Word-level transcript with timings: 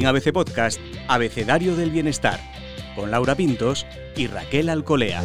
En 0.00 0.06
ABC 0.06 0.32
Podcast, 0.32 0.80
Abecedario 1.08 1.76
del 1.76 1.90
Bienestar, 1.90 2.40
con 2.96 3.10
Laura 3.10 3.34
Pintos 3.34 3.84
y 4.16 4.28
Raquel 4.28 4.70
Alcolea. 4.70 5.22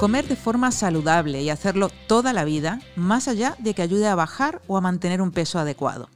Comer 0.00 0.26
de 0.26 0.34
forma 0.34 0.72
saludable 0.72 1.42
y 1.42 1.50
hacerlo 1.50 1.90
toda 2.08 2.32
la 2.32 2.42
vida, 2.42 2.80
más 2.96 3.28
allá 3.28 3.54
de 3.60 3.74
que 3.74 3.82
ayude 3.82 4.08
a 4.08 4.16
bajar 4.16 4.60
o 4.66 4.76
a 4.76 4.80
mantener 4.80 5.22
un 5.22 5.30
peso 5.30 5.60
adecuado. 5.60 6.10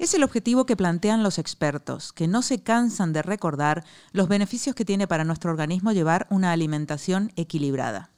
Es 0.00 0.14
el 0.14 0.24
objetivo 0.24 0.66
que 0.66 0.74
plantean 0.74 1.22
los 1.22 1.38
expertos, 1.38 2.12
que 2.12 2.26
no 2.26 2.42
se 2.42 2.64
cansan 2.64 3.12
de 3.12 3.22
recordar 3.22 3.84
los 4.10 4.26
beneficios 4.26 4.74
que 4.74 4.84
tiene 4.84 5.06
para 5.06 5.22
nuestro 5.22 5.52
organismo 5.52 5.92
llevar 5.92 6.26
una 6.30 6.50
alimentación 6.50 7.30
equilibrada. 7.36 8.10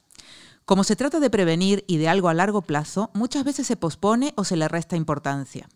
Como 0.65 0.83
se 0.83 0.97
trata 0.97 1.20
de 1.20 1.29
prevenir 1.29 1.84
y 1.87 1.98
de 1.98 2.09
algo 2.09 2.30
a 2.30 2.34
largo 2.34 2.62
plazo, 2.62 3.10
muchas 3.12 3.45
veces 3.45 3.66
se 3.66 3.77
pospone 3.77 4.33
o 4.37 4.45
se 4.45 4.56
le 4.56 4.66
resta 4.66 4.97
importancia. 4.97 5.69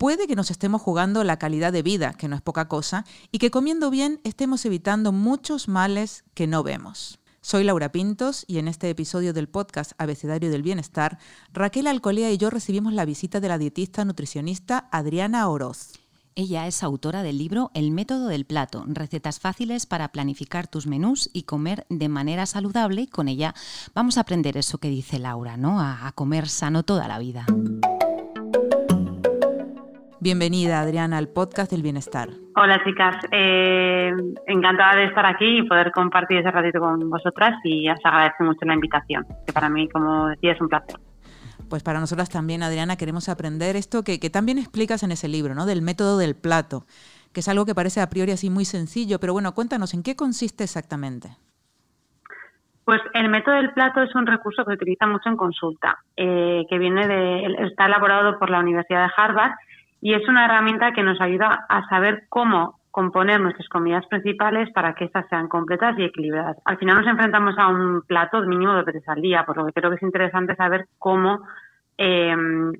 Puede 0.00 0.26
que 0.26 0.34
nos 0.34 0.50
estemos 0.50 0.80
jugando 0.80 1.24
la 1.24 1.38
calidad 1.38 1.74
de 1.74 1.82
vida, 1.82 2.14
que 2.14 2.26
no 2.26 2.34
es 2.34 2.40
poca 2.40 2.68
cosa, 2.68 3.04
y 3.30 3.36
que 3.36 3.50
comiendo 3.50 3.90
bien 3.90 4.18
estemos 4.24 4.64
evitando 4.64 5.12
muchos 5.12 5.68
males 5.68 6.24
que 6.32 6.46
no 6.46 6.62
vemos. 6.62 7.18
Soy 7.42 7.64
Laura 7.64 7.92
Pintos 7.92 8.46
y 8.48 8.56
en 8.56 8.66
este 8.66 8.88
episodio 8.88 9.34
del 9.34 9.50
podcast 9.50 9.92
Abecedario 9.98 10.50
del 10.50 10.62
Bienestar, 10.62 11.18
Raquel 11.52 11.86
Alcolea 11.86 12.32
y 12.32 12.38
yo 12.38 12.48
recibimos 12.48 12.94
la 12.94 13.04
visita 13.04 13.40
de 13.40 13.48
la 13.48 13.58
dietista 13.58 14.06
nutricionista 14.06 14.88
Adriana 14.90 15.46
Oroz. 15.50 15.92
Ella 16.34 16.66
es 16.66 16.82
autora 16.82 17.22
del 17.22 17.36
libro 17.36 17.70
El 17.74 17.90
método 17.90 18.28
del 18.28 18.46
plato, 18.46 18.86
recetas 18.86 19.38
fáciles 19.38 19.84
para 19.84 20.12
planificar 20.12 20.66
tus 20.66 20.86
menús 20.86 21.28
y 21.34 21.42
comer 21.42 21.84
de 21.90 22.08
manera 22.08 22.46
saludable 22.46 23.02
y 23.02 23.06
con 23.06 23.28
ella 23.28 23.54
vamos 23.94 24.16
a 24.16 24.22
aprender 24.22 24.56
eso 24.56 24.78
que 24.78 24.88
dice 24.88 25.18
Laura, 25.18 25.58
¿no? 25.58 25.78
A, 25.78 26.10
comer 26.14 26.48
sano 26.48 26.84
toda 26.84 27.06
la 27.06 27.18
vida. 27.18 27.44
Bienvenida 30.22 30.82
Adriana 30.82 31.16
al 31.16 31.28
podcast 31.28 31.70
del 31.70 31.82
bienestar. 31.82 32.28
Hola 32.54 32.84
chicas, 32.84 33.16
eh, 33.32 34.12
encantada 34.46 34.96
de 34.96 35.06
estar 35.06 35.24
aquí 35.24 35.60
y 35.60 35.62
poder 35.62 35.90
compartir 35.92 36.36
ese 36.36 36.50
ratito 36.50 36.78
con 36.78 37.08
vosotras 37.08 37.54
y 37.64 37.88
os 37.88 37.98
agradezco 38.04 38.44
mucho 38.44 38.66
la 38.66 38.74
invitación, 38.74 39.26
que 39.46 39.52
para 39.54 39.70
mí, 39.70 39.88
como 39.88 40.28
decía, 40.28 40.52
es 40.52 40.60
un 40.60 40.68
placer 40.68 40.96
pues 41.70 41.84
para 41.84 42.00
nosotras 42.00 42.28
también, 42.28 42.64
Adriana, 42.64 42.96
queremos 42.96 43.28
aprender 43.28 43.76
esto 43.76 44.02
que, 44.02 44.18
también 44.28 44.58
explicas 44.58 45.04
en 45.04 45.12
ese 45.12 45.28
libro, 45.28 45.54
¿no? 45.54 45.66
Del 45.66 45.82
método 45.82 46.18
del 46.18 46.34
plato, 46.34 46.84
que 47.32 47.40
es 47.40 47.48
algo 47.48 47.64
que 47.64 47.76
parece 47.76 48.00
a 48.00 48.10
priori 48.10 48.32
así 48.32 48.50
muy 48.50 48.64
sencillo, 48.64 49.20
pero 49.20 49.32
bueno, 49.32 49.54
cuéntanos, 49.54 49.94
¿en 49.94 50.02
qué 50.02 50.16
consiste 50.16 50.64
exactamente? 50.64 51.28
Pues 52.84 53.00
el 53.14 53.28
método 53.28 53.54
del 53.54 53.72
plato 53.72 54.02
es 54.02 54.12
un 54.16 54.26
recurso 54.26 54.64
que 54.64 54.72
se 54.72 54.74
utiliza 54.74 55.06
mucho 55.06 55.28
en 55.28 55.36
consulta, 55.36 55.98
eh, 56.16 56.66
que 56.68 56.76
viene 56.76 57.06
de, 57.06 57.66
está 57.68 57.86
elaborado 57.86 58.36
por 58.38 58.50
la 58.50 58.58
Universidad 58.58 59.06
de 59.06 59.12
Harvard 59.16 59.52
y 60.00 60.14
es 60.14 60.26
una 60.28 60.44
herramienta 60.44 60.92
que 60.92 61.02
nos 61.02 61.20
ayuda 61.20 61.66
a 61.68 61.86
saber 61.88 62.24
cómo 62.28 62.80
componer 62.90 63.40
nuestras 63.40 63.68
comidas 63.68 64.04
principales 64.06 64.70
para 64.72 64.94
que 64.94 65.04
estas 65.04 65.28
sean 65.28 65.48
completas 65.48 65.96
y 65.98 66.04
equilibradas. 66.04 66.56
Al 66.64 66.78
final 66.78 66.96
nos 66.96 67.06
enfrentamos 67.06 67.56
a 67.58 67.68
un 67.68 68.02
plato 68.02 68.40
mínimo 68.42 68.74
de 68.74 68.82
veces 68.82 69.08
al 69.08 69.20
día, 69.20 69.44
por 69.44 69.56
lo 69.56 69.66
que 69.66 69.72
creo 69.72 69.90
que 69.90 69.96
es 69.96 70.02
interesante 70.02 70.56
saber 70.56 70.86
cómo 70.98 71.40
eh, 71.96 72.34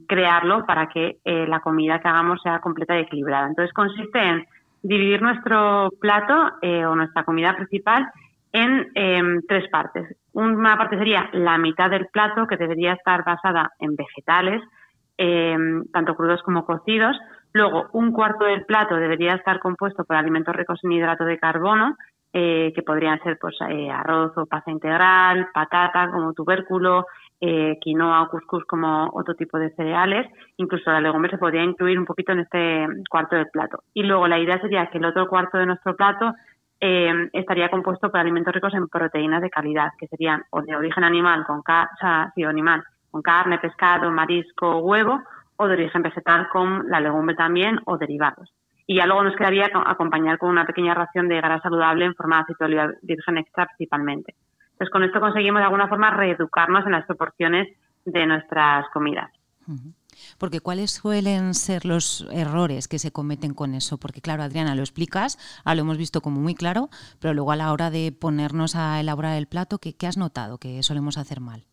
crearlo 0.08 0.64
para 0.66 0.88
que 0.88 1.18
eh, 1.24 1.46
la 1.46 1.60
comida 1.60 2.00
que 2.00 2.08
hagamos 2.08 2.40
sea 2.42 2.58
completa 2.60 2.96
y 2.96 3.02
equilibrada. 3.02 3.46
Entonces 3.46 3.72
consiste 3.72 4.18
en 4.18 4.46
dividir 4.82 5.20
nuestro 5.22 5.90
plato 6.00 6.52
eh, 6.62 6.84
o 6.86 6.96
nuestra 6.96 7.24
comida 7.24 7.54
principal 7.54 8.10
en 8.52 8.88
em, 8.94 9.42
tres 9.46 9.68
partes. 9.70 10.16
Una 10.32 10.76
parte 10.76 10.98
sería 10.98 11.28
la 11.32 11.58
mitad 11.58 11.90
del 11.90 12.06
plato 12.06 12.46
que 12.46 12.56
debería 12.56 12.94
estar 12.94 13.24
basada 13.24 13.70
en 13.78 13.94
vegetales, 13.94 14.62
em, 15.20 15.84
tanto 15.92 16.16
crudos 16.16 16.42
como 16.42 16.64
cocidos, 16.64 17.16
Luego, 17.52 17.88
un 17.92 18.12
cuarto 18.12 18.44
del 18.44 18.64
plato 18.64 18.96
debería 18.96 19.34
estar 19.34 19.58
compuesto 19.58 20.04
por 20.04 20.16
alimentos 20.16 20.54
ricos 20.54 20.78
en 20.84 20.92
hidrato 20.92 21.24
de 21.24 21.38
carbono, 21.38 21.96
eh, 22.32 22.72
que 22.74 22.82
podrían 22.82 23.20
ser 23.24 23.38
pues 23.40 23.56
eh, 23.68 23.90
arroz 23.90 24.32
o 24.36 24.46
pasta 24.46 24.70
integral, 24.70 25.48
patata 25.52 26.10
como 26.12 26.32
tubérculo, 26.32 27.06
eh, 27.40 27.76
quinoa 27.80 28.22
o 28.22 28.28
cuscús 28.28 28.64
como 28.66 29.10
otro 29.14 29.34
tipo 29.34 29.58
de 29.58 29.70
cereales, 29.70 30.30
incluso 30.58 30.92
la 30.92 31.00
legumbre 31.00 31.30
se 31.30 31.38
podría 31.38 31.64
incluir 31.64 31.98
un 31.98 32.04
poquito 32.04 32.30
en 32.32 32.40
este 32.40 32.86
cuarto 33.10 33.34
del 33.34 33.48
plato. 33.48 33.82
Y 33.94 34.04
luego 34.04 34.28
la 34.28 34.38
idea 34.38 34.60
sería 34.60 34.86
que 34.86 34.98
el 34.98 35.06
otro 35.06 35.26
cuarto 35.28 35.58
de 35.58 35.66
nuestro 35.66 35.96
plato 35.96 36.34
estaría 36.82 37.68
compuesto 37.68 38.10
por 38.10 38.20
alimentos 38.20 38.54
ricos 38.54 38.72
en 38.72 38.88
proteínas 38.88 39.42
de 39.42 39.50
calidad, 39.50 39.90
que 39.98 40.06
serían 40.06 40.44
o 40.48 40.62
de 40.62 40.74
origen 40.74 41.04
animal 41.04 41.44
con, 41.44 41.62
animal, 42.46 42.82
con 43.10 43.22
carne, 43.22 43.58
pescado, 43.58 44.10
marisco, 44.10 44.78
huevo, 44.78 45.22
o 45.56 45.68
de 45.68 45.74
origen 45.74 46.02
vegetal 46.02 46.48
con 46.48 46.88
la 46.88 47.00
legumbre 47.00 47.36
también 47.36 47.80
o 47.84 47.98
derivados. 47.98 48.50
Y 48.86 48.96
ya 48.96 49.06
luego 49.06 49.22
nos 49.22 49.36
quedaría 49.36 49.70
acompañar 49.86 50.38
con 50.38 50.48
una 50.48 50.66
pequeña 50.66 50.94
ración 50.94 51.28
de 51.28 51.36
grasa 51.36 51.64
saludable 51.64 52.06
en 52.06 52.14
forma 52.14 52.36
de 52.36 52.42
aceite 52.42 52.64
de 52.64 52.66
oliva 52.66 52.92
virgen 53.02 53.38
extra 53.38 53.66
principalmente. 53.66 54.34
Entonces 54.72 54.90
con 54.90 55.04
esto 55.04 55.20
conseguimos 55.20 55.60
de 55.60 55.64
alguna 55.64 55.86
forma 55.86 56.10
reeducarnos 56.10 56.86
en 56.86 56.92
las 56.92 57.06
proporciones 57.06 57.68
de 58.06 58.26
nuestras 58.26 58.88
comidas. 58.92 59.30
Porque 60.38 60.60
¿cuáles 60.60 60.90
suelen 60.92 61.54
ser 61.54 61.84
los 61.84 62.26
errores 62.32 62.88
que 62.88 62.98
se 62.98 63.12
cometen 63.12 63.54
con 63.54 63.74
eso? 63.74 63.98
Porque 63.98 64.20
claro, 64.20 64.42
Adriana, 64.42 64.74
lo 64.74 64.82
explicas, 64.82 65.38
ah, 65.64 65.74
lo 65.74 65.82
hemos 65.82 65.98
visto 65.98 66.20
como 66.22 66.40
muy 66.40 66.54
claro, 66.54 66.88
pero 67.20 67.34
luego 67.34 67.52
a 67.52 67.56
la 67.56 67.72
hora 67.72 67.90
de 67.90 68.10
ponernos 68.12 68.74
a 68.74 68.98
elaborar 68.98 69.36
el 69.36 69.46
plato, 69.46 69.78
¿qué, 69.78 69.94
qué 69.94 70.06
has 70.06 70.16
notado 70.16 70.58
que 70.58 70.82
solemos 70.82 71.18
hacer 71.18 71.40
mal? 71.40 71.69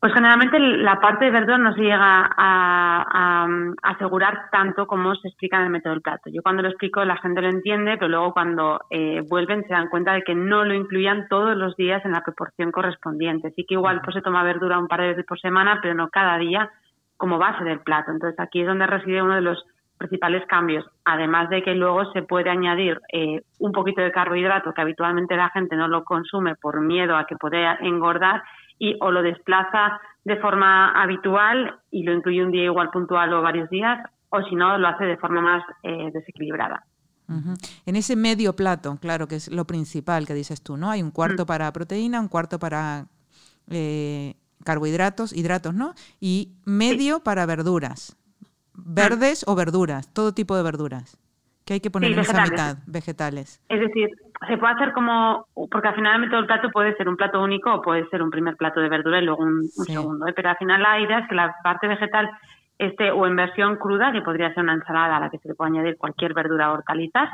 Pues 0.00 0.12
generalmente 0.14 0.60
la 0.60 1.00
parte 1.00 1.24
de 1.24 1.32
verdura 1.32 1.58
no 1.58 1.74
se 1.74 1.80
llega 1.80 2.30
a, 2.36 3.48
asegurar 3.82 4.48
tanto 4.52 4.86
como 4.86 5.12
se 5.16 5.26
explica 5.26 5.56
en 5.56 5.64
el 5.64 5.70
método 5.70 5.94
del 5.94 6.02
plato. 6.02 6.30
Yo 6.30 6.40
cuando 6.40 6.62
lo 6.62 6.68
explico 6.68 7.04
la 7.04 7.16
gente 7.16 7.42
lo 7.42 7.48
entiende, 7.48 7.96
pero 7.96 8.08
luego 8.08 8.32
cuando 8.32 8.80
eh, 8.90 9.22
vuelven 9.28 9.64
se 9.64 9.72
dan 9.72 9.88
cuenta 9.88 10.12
de 10.12 10.22
que 10.22 10.36
no 10.36 10.64
lo 10.64 10.74
incluían 10.74 11.26
todos 11.28 11.56
los 11.56 11.74
días 11.74 12.04
en 12.04 12.12
la 12.12 12.22
proporción 12.22 12.70
correspondiente. 12.70 13.50
Sí 13.56 13.64
que 13.66 13.74
igual 13.74 14.00
pues 14.04 14.14
se 14.14 14.22
toma 14.22 14.44
verdura 14.44 14.78
un 14.78 14.86
par 14.86 15.00
de 15.00 15.08
veces 15.08 15.26
por 15.26 15.40
semana, 15.40 15.80
pero 15.82 15.94
no 15.94 16.10
cada 16.10 16.38
día 16.38 16.70
como 17.16 17.38
base 17.38 17.64
del 17.64 17.80
plato. 17.80 18.12
Entonces 18.12 18.38
aquí 18.38 18.60
es 18.60 18.68
donde 18.68 18.86
reside 18.86 19.20
uno 19.20 19.34
de 19.34 19.40
los 19.40 19.64
principales 19.98 20.46
cambios, 20.46 20.86
además 21.04 21.50
de 21.50 21.62
que 21.64 21.74
luego 21.74 22.12
se 22.12 22.22
puede 22.22 22.50
añadir 22.50 23.00
eh, 23.12 23.42
un 23.58 23.72
poquito 23.72 24.00
de 24.00 24.12
carbohidrato 24.12 24.72
que 24.72 24.80
habitualmente 24.80 25.36
la 25.36 25.50
gente 25.50 25.74
no 25.74 25.88
lo 25.88 26.04
consume 26.04 26.54
por 26.54 26.80
miedo 26.80 27.16
a 27.16 27.26
que 27.26 27.34
pueda 27.34 27.78
engordar 27.80 28.44
y 28.78 28.96
o 29.00 29.10
lo 29.10 29.22
desplaza 29.22 30.00
de 30.24 30.36
forma 30.36 30.92
habitual 31.02 31.80
y 31.90 32.02
lo 32.02 32.12
incluye 32.12 32.44
un 32.44 32.52
día 32.52 32.64
igual 32.64 32.90
puntual 32.90 33.32
o 33.32 33.42
varios 33.42 33.68
días, 33.70 33.98
o 34.30 34.42
si 34.42 34.54
no, 34.54 34.76
lo 34.78 34.88
hace 34.88 35.04
de 35.04 35.16
forma 35.16 35.40
más 35.40 35.64
eh, 35.82 36.10
desequilibrada. 36.12 36.84
En 37.84 37.96
ese 37.96 38.16
medio 38.16 38.56
plato, 38.56 38.96
claro, 39.00 39.28
que 39.28 39.36
es 39.36 39.50
lo 39.52 39.66
principal 39.66 40.26
que 40.26 40.32
dices 40.32 40.62
tú, 40.62 40.78
¿no? 40.78 40.90
Hay 40.90 41.02
un 41.02 41.10
cuarto 41.10 41.42
mm. 41.42 41.46
para 41.46 41.70
proteína, 41.74 42.20
un 42.20 42.28
cuarto 42.28 42.58
para 42.58 43.06
eh, 43.68 44.34
carbohidratos, 44.64 45.34
hidratos, 45.34 45.74
¿no? 45.74 45.92
Y 46.20 46.54
medio 46.64 47.20
para 47.20 47.44
verduras, 47.44 48.16
verdes 48.72 49.44
o 49.46 49.54
verduras, 49.54 50.08
todo 50.14 50.32
tipo 50.32 50.56
de 50.56 50.62
verduras. 50.62 51.18
Que 51.68 51.74
hay 51.74 51.80
que 51.80 51.90
poner 51.90 52.12
en 52.12 52.20
esa 52.20 52.42
mitad? 52.44 52.78
Vegetales. 52.86 53.62
Es 53.68 53.78
decir, 53.78 54.08
se 54.48 54.56
puede 54.56 54.72
hacer 54.72 54.92
como, 54.94 55.44
porque 55.70 55.88
al 55.88 55.96
final 55.96 56.30
todo 56.30 56.40
el 56.40 56.46
plato 56.46 56.70
puede 56.70 56.96
ser 56.96 57.10
un 57.10 57.16
plato 57.16 57.42
único 57.42 57.74
o 57.74 57.82
puede 57.82 58.08
ser 58.08 58.22
un 58.22 58.30
primer 58.30 58.56
plato 58.56 58.80
de 58.80 58.88
verdura 58.88 59.20
y 59.20 59.26
luego 59.26 59.42
un, 59.42 59.68
segundo, 59.68 60.26
¿eh? 60.26 60.32
pero 60.34 60.48
al 60.48 60.56
final 60.56 60.82
la 60.82 60.98
idea 60.98 61.18
es 61.18 61.28
que 61.28 61.34
la 61.34 61.54
parte 61.62 61.86
vegetal 61.86 62.30
esté 62.78 63.10
o 63.10 63.26
en 63.26 63.36
versión 63.36 63.76
cruda, 63.76 64.12
que 64.12 64.22
podría 64.22 64.54
ser 64.54 64.62
una 64.62 64.72
ensalada 64.72 65.18
a 65.18 65.20
la 65.20 65.28
que 65.28 65.36
se 65.38 65.48
le 65.48 65.54
puede 65.54 65.72
añadir 65.72 65.98
cualquier 65.98 66.32
verdura 66.32 66.70
o 66.70 66.74
hortalizas, 66.74 67.28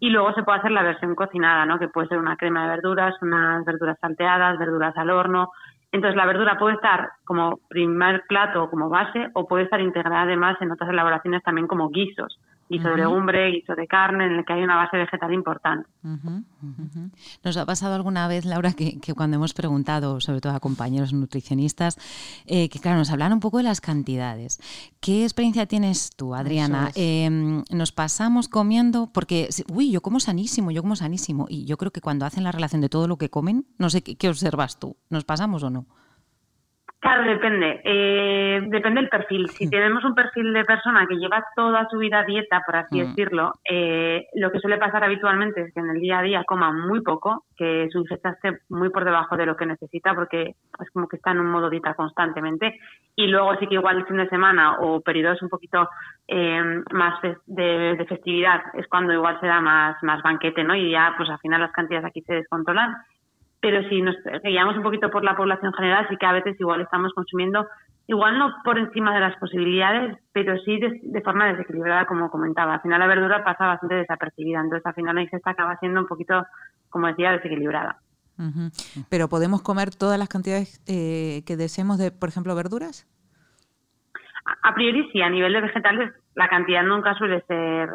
y 0.00 0.10
luego 0.10 0.32
se 0.32 0.42
puede 0.42 0.58
hacer 0.58 0.72
la 0.72 0.82
versión 0.82 1.14
cocinada, 1.14 1.64
¿no? 1.64 1.78
que 1.78 1.86
puede 1.86 2.08
ser 2.08 2.18
una 2.18 2.36
crema 2.36 2.62
de 2.62 2.70
verduras, 2.70 3.14
unas 3.22 3.64
verduras 3.64 3.98
salteadas, 4.00 4.58
verduras 4.58 4.96
al 4.96 5.10
horno. 5.10 5.50
Entonces 5.92 6.16
la 6.16 6.26
verdura 6.26 6.58
puede 6.58 6.74
estar 6.74 7.10
como 7.24 7.60
primer 7.68 8.24
plato 8.26 8.64
o 8.64 8.70
como 8.70 8.88
base 8.88 9.28
o 9.34 9.46
puede 9.46 9.64
estar 9.64 9.80
integrada 9.80 10.22
además 10.22 10.56
en 10.60 10.72
otras 10.72 10.90
elaboraciones 10.90 11.42
también 11.44 11.68
como 11.68 11.90
guisos 11.90 12.36
guiso 12.68 12.88
de 12.88 12.96
legumbre, 12.96 13.50
guiso 13.52 13.74
de 13.74 13.86
carne, 13.86 14.26
en 14.26 14.32
el 14.32 14.44
que 14.44 14.52
hay 14.52 14.62
una 14.62 14.76
base 14.76 14.96
vegetal 14.96 15.32
importante. 15.32 15.88
Nos 17.44 17.56
ha 17.56 17.66
pasado 17.66 17.94
alguna 17.94 18.26
vez, 18.28 18.44
Laura, 18.44 18.72
que, 18.72 18.98
cuando 19.14 19.36
hemos 19.36 19.54
preguntado, 19.54 20.20
sobre 20.20 20.40
todo 20.40 20.54
a 20.54 20.60
compañeros 20.60 21.12
nutricionistas, 21.12 21.96
eh, 22.46 22.68
que 22.68 22.78
claro, 22.78 22.98
nos 22.98 23.10
hablan 23.10 23.32
un 23.32 23.40
poco 23.40 23.58
de 23.58 23.64
las 23.64 23.80
cantidades. 23.80 24.60
¿Qué 25.00 25.22
experiencia 25.22 25.66
tienes 25.66 26.10
tú, 26.16 26.34
Adriana? 26.34 26.90
Em, 26.94 27.62
nos 27.70 27.92
pasamos 27.92 28.48
comiendo, 28.48 29.10
porque, 29.12 29.48
uy, 29.72 29.90
yo 29.90 30.00
como 30.00 30.20
sanísimo, 30.20 30.70
yo 30.70 30.82
como 30.82 30.96
sanísimo, 30.96 31.46
y 31.48 31.64
yo 31.66 31.76
creo 31.76 31.92
que 31.92 32.00
cuando 32.00 32.26
hacen 32.26 32.44
la 32.44 32.52
relación 32.52 32.80
de 32.80 32.88
todo 32.88 33.06
lo 33.08 33.16
que 33.16 33.30
comen, 33.30 33.66
no 33.78 33.90
sé 33.90 34.02
qué, 34.02 34.16
qué 34.16 34.28
observas 34.28 34.78
tú, 34.78 34.96
¿nos 35.10 35.24
pasamos 35.24 35.62
o 35.62 35.70
no? 35.70 35.86
Claro, 37.06 37.22
depende. 37.22 37.80
Eh, 37.84 38.60
depende 38.66 39.00
del 39.00 39.08
perfil. 39.08 39.48
Si 39.50 39.70
tenemos 39.70 40.02
un 40.02 40.12
perfil 40.12 40.52
de 40.52 40.64
persona 40.64 41.06
que 41.06 41.14
lleva 41.14 41.44
toda 41.54 41.86
su 41.88 41.98
vida 41.98 42.24
dieta, 42.24 42.64
por 42.66 42.74
así 42.74 43.00
mm. 43.00 43.06
decirlo, 43.06 43.52
eh, 43.64 44.26
lo 44.34 44.50
que 44.50 44.58
suele 44.58 44.76
pasar 44.76 45.04
habitualmente 45.04 45.60
es 45.60 45.72
que 45.72 45.78
en 45.78 45.90
el 45.90 46.00
día 46.00 46.18
a 46.18 46.22
día 46.22 46.42
coma 46.44 46.72
muy 46.72 47.02
poco, 47.02 47.44
que 47.56 47.86
su 47.92 48.00
ingesta 48.00 48.30
esté 48.30 48.58
muy 48.70 48.90
por 48.90 49.04
debajo 49.04 49.36
de 49.36 49.46
lo 49.46 49.56
que 49.56 49.66
necesita, 49.66 50.14
porque 50.16 50.56
es 50.80 50.90
como 50.92 51.06
que 51.06 51.14
está 51.14 51.30
en 51.30 51.38
un 51.38 51.52
modo 51.52 51.70
dieta 51.70 51.94
constantemente. 51.94 52.76
Y 53.14 53.28
luego 53.28 53.54
sí 53.60 53.68
que 53.68 53.76
igual 53.76 53.98
el 53.98 54.06
fin 54.06 54.16
de 54.16 54.28
semana 54.28 54.78
o 54.80 55.00
periodos 55.00 55.40
un 55.42 55.48
poquito 55.48 55.88
eh, 56.26 56.82
más 56.90 57.22
de, 57.46 58.04
festividad 58.08 58.62
es 58.74 58.88
cuando 58.88 59.12
igual 59.12 59.38
se 59.38 59.46
da 59.46 59.60
más, 59.60 59.96
más 60.02 60.20
banquete, 60.24 60.64
¿no? 60.64 60.74
Y 60.74 60.90
ya, 60.90 61.14
pues 61.16 61.30
al 61.30 61.38
final 61.38 61.60
las 61.60 61.72
cantidades 61.72 62.06
aquí 62.06 62.22
se 62.22 62.34
descontrolan 62.34 62.96
pero 63.66 63.82
si 63.88 64.00
nos 64.00 64.14
guiamos 64.44 64.76
un 64.76 64.84
poquito 64.84 65.10
por 65.10 65.24
la 65.24 65.34
población 65.34 65.72
general, 65.72 66.06
sí 66.08 66.16
que 66.16 66.26
a 66.26 66.30
veces 66.30 66.54
igual 66.60 66.82
estamos 66.82 67.12
consumiendo, 67.14 67.66
igual 68.06 68.38
no 68.38 68.54
por 68.62 68.78
encima 68.78 69.12
de 69.12 69.18
las 69.18 69.36
posibilidades, 69.38 70.16
pero 70.30 70.56
sí 70.58 70.78
de, 70.78 71.20
forma 71.22 71.48
desequilibrada, 71.48 72.06
como 72.06 72.30
comentaba. 72.30 72.74
Al 72.74 72.80
final 72.82 73.00
la 73.00 73.08
verdura 73.08 73.42
pasa 73.42 73.66
bastante 73.66 73.96
desapercibida, 73.96 74.60
entonces 74.60 74.86
al 74.86 74.94
final 74.94 75.16
la 75.16 75.22
ingesta 75.22 75.50
acaba 75.50 75.76
siendo 75.78 76.00
un 76.00 76.06
poquito, 76.06 76.46
como 76.90 77.08
decía, 77.08 77.32
desequilibrada. 77.32 77.98
Pero 79.08 79.26
podemos 79.26 79.62
comer 79.62 79.92
todas 79.92 80.16
las 80.16 80.28
cantidades 80.28 80.80
eh, 80.86 81.42
que 81.44 81.56
deseemos 81.56 81.98
de, 81.98 82.12
por 82.12 82.28
ejemplo, 82.28 82.54
verduras? 82.54 83.04
A 84.62 84.74
priori 84.74 85.08
sí, 85.10 85.20
a 85.22 85.30
nivel 85.30 85.52
de 85.52 85.60
vegetales 85.60 86.12
la 86.36 86.48
cantidad 86.48 86.84
nunca 86.84 87.14
suele 87.14 87.40
ser 87.48 87.88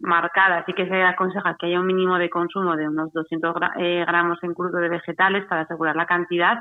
marcada, 0.00 0.58
así 0.58 0.72
que 0.72 0.88
se 0.88 1.02
aconseja 1.02 1.54
que 1.58 1.66
haya 1.66 1.78
un 1.78 1.86
mínimo 1.86 2.18
de 2.18 2.30
consumo 2.30 2.76
de 2.76 2.88
unos 2.88 3.12
200 3.12 3.54
eh, 3.78 4.04
gramos 4.06 4.38
en 4.42 4.54
crudo 4.54 4.78
de 4.78 4.88
vegetales 4.88 5.44
para 5.44 5.62
asegurar 5.62 5.94
la 5.94 6.06
cantidad, 6.06 6.58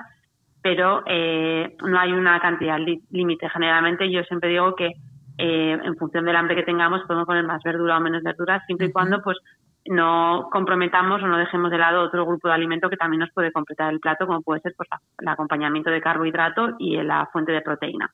pero 0.61 1.01
eh, 1.05 1.77
no 1.81 1.97
hay 1.97 2.11
una 2.11 2.39
cantidad 2.41 2.77
límite. 3.09 3.49
Generalmente 3.49 4.11
yo 4.11 4.21
siempre 4.23 4.49
digo 4.49 4.75
que 4.75 4.91
eh, 5.37 5.79
en 5.81 5.95
función 5.95 6.25
del 6.25 6.35
hambre 6.35 6.55
que 6.55 6.63
tengamos 6.63 7.01
podemos 7.03 7.25
poner 7.25 7.45
más 7.45 7.63
verdura 7.63 7.97
o 7.97 8.01
menos 8.01 8.21
verdura, 8.21 8.61
siempre 8.65 8.87
y 8.87 8.91
cuando 8.91 9.21
pues 9.23 9.37
no 9.85 10.49
comprometamos 10.51 11.23
o 11.23 11.27
no 11.27 11.37
dejemos 11.37 11.71
de 11.71 11.77
lado 11.77 12.03
otro 12.03 12.25
grupo 12.25 12.49
de 12.49 12.53
alimento 12.53 12.89
que 12.89 12.97
también 12.97 13.21
nos 13.21 13.31
puede 13.31 13.51
completar 13.51 13.93
el 13.93 13.99
plato, 13.99 14.27
como 14.27 14.41
puede 14.41 14.61
ser 14.61 14.73
pues, 14.77 14.89
el 15.19 15.27
acompañamiento 15.27 15.89
de 15.89 16.01
carbohidrato 16.01 16.75
y 16.79 17.01
la 17.01 17.29
fuente 17.31 17.53
de 17.53 17.61
proteína. 17.61 18.11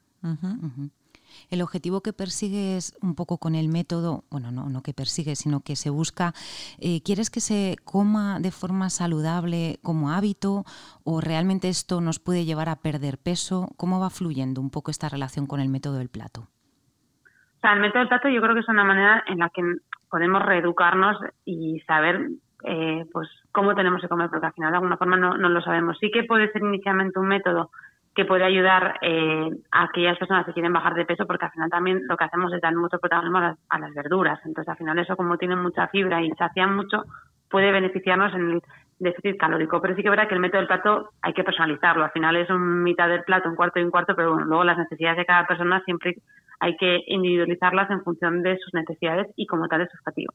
El 1.49 1.61
objetivo 1.61 2.01
que 2.01 2.13
persigues 2.13 2.95
un 3.01 3.15
poco 3.15 3.37
con 3.39 3.55
el 3.55 3.69
método, 3.69 4.23
bueno, 4.29 4.51
no, 4.51 4.69
no 4.69 4.81
que 4.81 4.93
persigues, 4.93 5.39
sino 5.39 5.61
que 5.61 5.75
se 5.75 5.89
busca, 5.89 6.33
eh, 6.79 7.01
¿quieres 7.03 7.29
que 7.29 7.39
se 7.39 7.75
coma 7.83 8.39
de 8.39 8.51
forma 8.51 8.89
saludable 8.89 9.77
como 9.83 10.11
hábito 10.11 10.63
o 11.03 11.21
realmente 11.21 11.69
esto 11.69 12.01
nos 12.01 12.19
puede 12.19 12.45
llevar 12.45 12.69
a 12.69 12.75
perder 12.77 13.17
peso? 13.17 13.69
¿Cómo 13.77 13.99
va 13.99 14.09
fluyendo 14.09 14.61
un 14.61 14.69
poco 14.69 14.91
esta 14.91 15.09
relación 15.09 15.47
con 15.47 15.59
el 15.59 15.69
método 15.69 15.97
del 15.97 16.09
plato? 16.09 16.41
O 16.41 17.61
sea, 17.61 17.73
el 17.73 17.79
método 17.79 17.99
del 17.99 18.09
plato 18.09 18.29
yo 18.29 18.41
creo 18.41 18.53
que 18.53 18.61
es 18.61 18.69
una 18.69 18.83
manera 18.83 19.23
en 19.27 19.39
la 19.39 19.49
que 19.49 19.63
podemos 20.09 20.41
reeducarnos 20.43 21.17
y 21.45 21.79
saber 21.81 22.29
eh, 22.63 23.05
pues 23.11 23.27
cómo 23.51 23.73
tenemos 23.73 24.01
que 24.01 24.07
comer, 24.07 24.29
porque 24.29 24.45
al 24.45 24.53
final 24.53 24.71
de 24.71 24.77
alguna 24.77 24.97
forma 24.97 25.17
no 25.17 25.35
lo 25.35 25.61
sabemos. 25.61 25.97
Sí 25.99 26.11
que 26.11 26.23
puede 26.23 26.51
ser 26.51 26.61
inicialmente 26.61 27.19
un 27.19 27.27
método 27.27 27.71
que 28.19 28.25
puede 28.25 28.43
ayudar 28.43 28.99
eh, 29.01 29.49
a 29.71 29.83
aquellas 29.83 30.17
personas 30.17 30.45
que 30.45 30.51
quieren 30.51 30.73
bajar 30.73 30.93
de 30.93 31.05
peso, 31.05 31.25
porque 31.25 31.45
al 31.45 31.51
final 31.51 31.69
también 31.69 32.01
lo 32.05 32.17
que 32.17 32.25
hacemos 32.25 32.51
es 32.51 32.59
dar 32.59 32.75
mucho 32.75 32.99
protagonismo 32.99 33.37
a 33.37 33.79
las, 33.79 33.93
verduras. 33.93 34.37
Entonces, 34.43 34.67
al 34.67 34.75
final 34.75 34.99
eso 34.99 35.15
como 35.15 35.37
tiene 35.37 35.55
mucha 35.55 35.87
fibra 35.87 36.21
y 36.21 36.29
sacian 36.31 36.75
mucho, 36.75 37.05
puede 37.49 37.71
beneficiarnos 37.71 38.33
en 38.33 38.51
el 38.51 38.61
déficit 38.99 39.37
calórico. 39.37 39.79
Pero 39.79 39.95
sí 39.95 40.03
que 40.03 40.09
verá 40.09 40.27
que 40.27 40.33
el 40.33 40.41
método 40.41 40.59
del 40.59 40.67
plato 40.67 41.11
hay 41.21 41.31
que 41.31 41.45
personalizarlo. 41.45 42.03
Al 42.03 42.11
final 42.11 42.35
es 42.35 42.49
un 42.49 42.83
mitad 42.83 43.07
del 43.07 43.23
plato, 43.23 43.47
un 43.47 43.55
cuarto 43.55 43.79
y 43.79 43.83
un 43.83 43.91
cuarto, 43.91 44.17
pero 44.17 44.33
bueno, 44.33 44.47
luego 44.47 44.65
las 44.65 44.77
necesidades 44.77 45.19
de 45.19 45.25
cada 45.25 45.47
persona 45.47 45.81
siempre 45.85 46.15
hay 46.59 46.75
que 46.75 46.99
individualizarlas 47.07 47.89
en 47.89 48.03
función 48.03 48.43
de 48.43 48.57
sus 48.57 48.73
necesidades 48.73 49.27
y 49.37 49.45
como 49.45 49.69
tal 49.69 49.79
es 49.79 49.89
su 49.91 49.97
objetivo. 49.97 50.33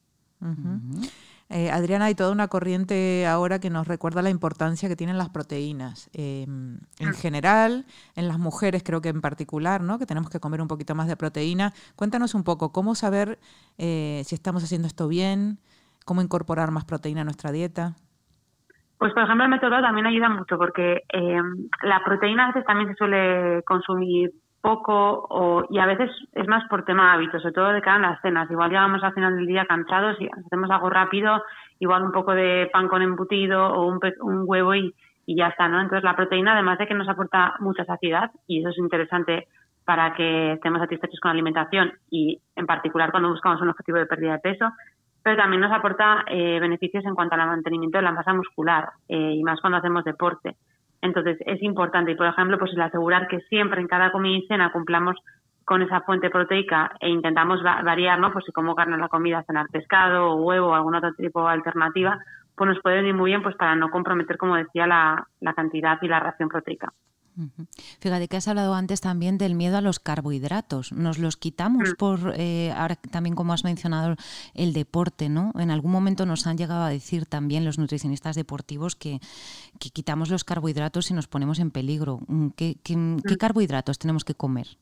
Eh, 1.49 1.69
Adriana, 1.69 2.05
hay 2.05 2.15
toda 2.15 2.31
una 2.31 2.47
corriente 2.47 3.27
ahora 3.27 3.59
que 3.59 3.69
nos 3.69 3.87
recuerda 3.87 4.23
la 4.23 4.31
importancia 4.31 4.89
que 4.89 4.95
tienen 4.95 5.17
las 5.17 5.29
proteínas. 5.29 6.09
Em, 6.13 6.79
en 6.99 7.13
general, 7.13 7.85
en 8.15 8.27
las 8.27 8.39
mujeres 8.39 8.81
creo 8.83 9.01
que 9.01 9.09
en 9.09 9.21
particular, 9.21 9.81
¿no? 9.81 9.99
que 9.99 10.07
tenemos 10.07 10.31
que 10.31 10.39
comer 10.39 10.61
un 10.61 10.67
poquito 10.67 10.95
más 10.95 11.07
de 11.07 11.15
proteína. 11.15 11.71
Cuéntanos 11.95 12.33
un 12.33 12.43
poco, 12.43 12.71
¿cómo 12.71 12.95
saber 12.95 13.37
eh, 13.77 14.23
si 14.25 14.33
estamos 14.33 14.63
haciendo 14.63 14.87
esto 14.87 15.07
bien? 15.07 15.59
¿Cómo 16.03 16.21
incorporar 16.21 16.71
más 16.71 16.85
proteína 16.85 17.21
a 17.21 17.25
nuestra 17.25 17.51
dieta? 17.51 17.93
Pues, 18.97 19.13
por 19.13 19.23
ejemplo, 19.23 19.43
el 19.43 19.51
método 19.51 19.81
también 19.81 20.07
ayuda 20.07 20.29
mucho 20.29 20.57
porque 20.57 21.03
em, 21.09 21.69
la 21.83 22.03
proteína 22.03 22.45
a 22.45 22.47
veces 22.47 22.65
también 22.65 22.89
se 22.89 22.95
suele 22.95 23.61
consumir 23.63 24.31
poco 24.65 25.27
o, 25.29 25.65
y 25.69 25.77
a 25.77 25.85
veces 25.85 26.09
es 26.33 26.47
más 26.47 26.67
por 26.69 26.83
tema 26.85 27.05
de 27.05 27.11
hábitos, 27.13 27.41
sobre 27.41 27.53
todo 27.53 27.69
de 27.69 27.81
cara 27.81 27.97
a 27.97 28.11
las 28.11 28.21
cenas. 28.21 28.49
Igual 28.49 28.71
llegamos 28.71 29.03
al 29.03 29.13
final 29.13 29.35
del 29.35 29.45
día 29.45 29.65
cansados 29.65 30.19
y 30.19 30.27
hacemos 30.27 30.69
algo 30.71 30.89
rápido, 30.89 31.43
igual 31.79 32.03
un 32.03 32.11
poco 32.11 32.33
de 32.33 32.69
pan 32.73 32.87
con 32.87 33.01
embutido 33.01 33.67
o 33.67 33.87
un, 33.87 33.99
un 34.21 34.43
huevo 34.45 34.73
y, 34.73 34.93
y 35.25 35.35
ya 35.35 35.47
está, 35.47 35.67
¿no? 35.67 35.79
Entonces 35.79 36.03
la 36.03 36.15
proteína, 36.15 36.53
además 36.53 36.79
de 36.79 36.87
que 36.87 36.95
nos 36.95 37.07
aporta 37.07 37.53
mucha 37.59 37.85
saciedad 37.85 38.31
y 38.47 38.59
eso 38.59 38.69
es 38.69 38.77
interesante 38.77 39.47
para 39.85 40.13
que 40.15 40.53
estemos 40.53 40.79
satisfechos 40.79 41.19
con 41.19 41.29
la 41.29 41.33
alimentación 41.33 41.93
y 42.09 42.41
en 42.55 42.65
particular 42.65 43.11
cuando 43.11 43.29
buscamos 43.29 43.61
un 43.61 43.69
objetivo 43.69 43.99
de 43.99 44.07
pérdida 44.07 44.33
de 44.33 44.39
peso, 44.39 44.71
pero 45.23 45.37
también 45.37 45.61
nos 45.61 45.71
aporta 45.71 46.23
eh, 46.27 46.59
beneficios 46.59 47.05
en 47.05 47.15
cuanto 47.15 47.35
al 47.35 47.47
mantenimiento 47.47 47.97
de 47.97 48.03
la 48.03 48.11
masa 48.11 48.33
muscular 48.33 48.89
eh, 49.07 49.33
y 49.35 49.43
más 49.43 49.61
cuando 49.61 49.77
hacemos 49.77 50.03
deporte. 50.03 50.55
Entonces 51.05 51.37
es 51.45 51.61
importante, 51.61 52.11
y 52.11 52.15
por 52.15 52.27
ejemplo, 52.27 52.57
pues 52.57 52.73
el 52.73 52.81
asegurar 52.81 53.27
que 53.27 53.39
siempre 53.41 53.79
en 53.79 53.87
cada 53.87 54.11
comida 54.11 54.37
y 54.37 54.47
cena 54.47 54.71
cumplamos 54.71 55.15
con 55.63 55.81
esa 55.81 56.01
fuente 56.01 56.29
proteica 56.29 56.91
e 56.99 57.09
intentamos 57.09 57.61
variar, 57.63 58.19
¿no? 58.19 58.31
Pues 58.31 58.45
si 58.45 58.51
como 58.51 58.75
carne 58.75 58.97
la 58.97 59.07
comida, 59.07 59.43
cenar 59.43 59.67
pescado 59.71 60.31
o 60.31 60.35
huevo 60.35 60.67
o 60.67 60.73
algún 60.75 60.95
otro 60.95 61.13
tipo 61.13 61.43
de 61.43 61.53
alternativa, 61.53 62.19
pues 62.55 62.69
nos 62.69 62.81
puede 62.81 62.97
venir 62.97 63.13
muy 63.13 63.31
bien 63.31 63.41
pues 63.41 63.55
para 63.55 63.75
no 63.75 63.89
comprometer, 63.89 64.37
como 64.37 64.55
decía, 64.55 64.85
la, 64.87 65.27
la 65.39 65.53
cantidad 65.53 65.97
y 66.01 66.07
la 66.07 66.19
ración 66.19 66.49
proteica. 66.49 66.93
Fíjate 67.99 68.27
que 68.27 68.37
has 68.37 68.47
hablado 68.47 68.73
antes 68.73 69.01
también 69.01 69.37
del 69.37 69.55
miedo 69.55 69.77
a 69.77 69.81
los 69.81 69.99
carbohidratos. 69.99 70.91
Nos 70.91 71.17
los 71.17 71.37
quitamos 71.37 71.89
mm. 71.89 71.95
por, 71.97 72.33
eh, 72.37 72.71
ahora 72.75 72.95
también 72.95 73.35
como 73.35 73.53
has 73.53 73.63
mencionado, 73.63 74.15
el 74.53 74.73
deporte, 74.73 75.29
¿no? 75.29 75.51
En 75.55 75.71
algún 75.71 75.91
momento 75.91 76.25
nos 76.25 76.47
han 76.47 76.57
llegado 76.57 76.83
a 76.83 76.89
decir 76.89 77.25
también 77.25 77.65
los 77.65 77.77
nutricionistas 77.77 78.35
deportivos 78.35 78.95
que, 78.95 79.19
quitamos 79.79 80.29
los 80.29 80.43
carbohidratos 80.43 81.11
y 81.11 81.13
nos 81.13 81.27
ponemos 81.27 81.59
en 81.59 81.71
peligro. 81.71 82.21
Mm, 82.27 82.49
¿Qué, 82.55 82.77
qué 82.83 82.95
mm. 82.95 83.21
carbohidratos 83.37 83.99
tenemos 83.99 84.23
que 84.23 84.35
comer? 84.35 84.77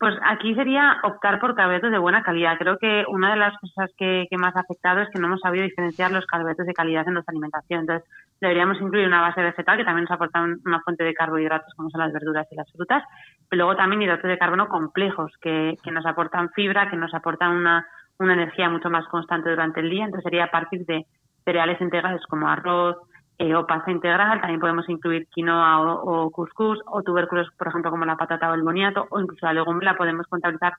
Pues 0.00 0.14
aquí 0.24 0.54
sería 0.54 0.96
optar 1.02 1.38
por 1.40 1.54
carbohidratos 1.54 1.90
de 1.90 1.98
buena 1.98 2.22
calidad. 2.22 2.56
Creo 2.56 2.78
que 2.78 3.04
una 3.08 3.32
de 3.32 3.36
las 3.36 3.52
cosas 3.58 3.90
que, 3.98 4.26
más 4.38 4.56
ha 4.56 4.60
afectado 4.60 5.02
es 5.02 5.10
que 5.10 5.18
no 5.18 5.26
hemos 5.26 5.42
sabido 5.42 5.62
diferenciar 5.62 6.10
los 6.10 6.24
carbohidratos 6.24 6.66
de 6.66 6.72
calidad 6.72 7.06
en 7.06 7.12
nuestra 7.12 7.32
alimentación. 7.32 7.80
Entonces, 7.80 8.08
deberíamos 8.40 8.80
incluir 8.80 9.06
una 9.06 9.20
base 9.20 9.42
vegetal 9.42 9.76
que 9.76 9.84
también 9.84 10.04
nos 10.04 10.10
aporta 10.12 10.42
una 10.64 10.80
fuente 10.80 11.04
de 11.04 11.12
carbohidratos 11.12 11.74
como 11.74 11.90
son 11.90 12.00
las 12.00 12.14
verduras 12.14 12.46
y 12.50 12.56
las 12.56 12.72
frutas, 12.72 13.04
pero 13.50 13.66
luego 13.66 13.76
también 13.76 14.00
hidratos 14.00 14.30
de 14.30 14.38
carbono 14.38 14.68
complejos 14.68 15.32
que, 15.38 15.76
nos 15.92 16.06
aportan 16.06 16.48
fibra, 16.52 16.88
que 16.88 16.96
nos 16.96 17.12
aportan 17.12 17.56
una, 17.56 17.86
una 18.18 18.32
energía 18.32 18.70
mucho 18.70 18.88
más 18.88 19.06
constante 19.08 19.50
durante 19.50 19.80
el 19.80 19.90
día. 19.90 20.06
Entonces, 20.06 20.24
sería 20.24 20.44
a 20.44 20.50
partir 20.50 20.86
de 20.86 21.04
cereales 21.44 21.78
integrales 21.78 22.22
como 22.26 22.48
arroz, 22.48 22.96
eh, 23.40 23.54
o 23.54 23.66
pasta 23.66 23.90
integral, 23.90 24.38
también 24.38 24.60
podemos 24.60 24.86
incluir 24.90 25.26
quinoa 25.28 25.80
o, 25.80 26.26
o, 26.26 26.30
cuscús 26.30 26.78
o 26.84 27.02
tubérculos, 27.02 27.48
por 27.56 27.68
ejemplo, 27.68 27.90
como 27.90 28.04
la 28.04 28.14
patata 28.14 28.50
o 28.50 28.54
el 28.54 28.62
boniato, 28.62 29.06
o 29.08 29.18
incluso 29.18 29.46
la 29.46 29.54
legumbre 29.54 29.86
la 29.86 29.96
podemos 29.96 30.26
contabilizar 30.26 30.74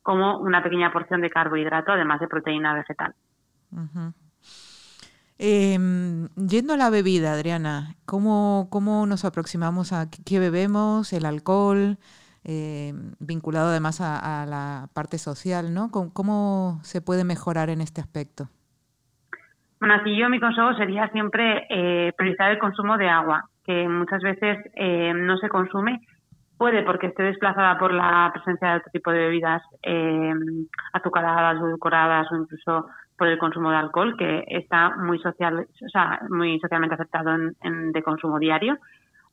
como 0.00 0.38
una 0.38 0.62
pequeña 0.62 0.90
porción 0.90 1.20
de 1.20 1.28
carbohidrato, 1.28 1.92
además 1.92 2.18
de 2.20 2.28
proteína 2.28 2.72
vegetal. 2.72 3.14
Em, 5.36 6.28
yendo 6.34 6.72
a 6.72 6.76
la 6.78 6.88
bebida, 6.88 7.34
Adriana, 7.34 7.94
¿cómo, 8.06 8.68
cómo 8.70 9.04
nos 9.04 9.26
aproximamos 9.26 9.92
a 9.92 10.08
qué 10.08 10.38
bebemos, 10.38 11.12
el 11.12 11.26
alcohol, 11.26 11.98
em, 12.42 13.12
vinculado 13.18 13.68
además 13.68 14.00
a, 14.00 14.46
la 14.46 14.88
parte 14.94 15.18
social, 15.18 15.74
¿no? 15.74 15.90
¿Cómo 15.90 16.80
se 16.84 17.02
puede 17.02 17.24
mejorar 17.24 17.68
en 17.68 17.82
este 17.82 18.00
aspecto? 18.00 18.48
Bueno, 19.80 19.94
así 19.94 20.16
yo 20.16 20.28
mi 20.28 20.40
consejo 20.40 20.74
sería 20.74 21.08
siempre 21.08 21.66
eh, 21.70 22.12
priorizar 22.16 22.50
el 22.50 22.58
consumo 22.58 22.96
de 22.98 23.08
agua, 23.08 23.44
que 23.64 23.88
muchas 23.88 24.22
veces 24.22 24.58
eh, 24.74 25.12
no 25.14 25.36
se 25.38 25.48
consume, 25.48 26.00
puede 26.56 26.82
porque 26.82 27.06
esté 27.06 27.22
desplazada 27.22 27.78
por 27.78 27.92
la 27.94 28.30
presencia 28.32 28.70
de 28.70 28.76
otro 28.78 28.90
tipo 28.92 29.12
de 29.12 29.18
bebidas 29.20 29.62
eh, 29.82 30.34
azucaradas, 30.92 31.58
edulcoradas 31.58 32.30
o 32.32 32.36
incluso 32.36 32.88
por 33.16 33.28
el 33.28 33.38
consumo 33.38 33.70
de 33.70 33.76
alcohol, 33.76 34.16
que 34.16 34.44
está 34.48 34.90
muy 34.96 35.18
social, 35.20 35.66
o 35.84 35.88
sea, 35.88 36.20
muy 36.28 36.58
socialmente 36.60 36.94
aceptado 36.94 37.36
en, 37.60 37.92
de 37.92 38.02
consumo 38.02 38.38
diario 38.38 38.78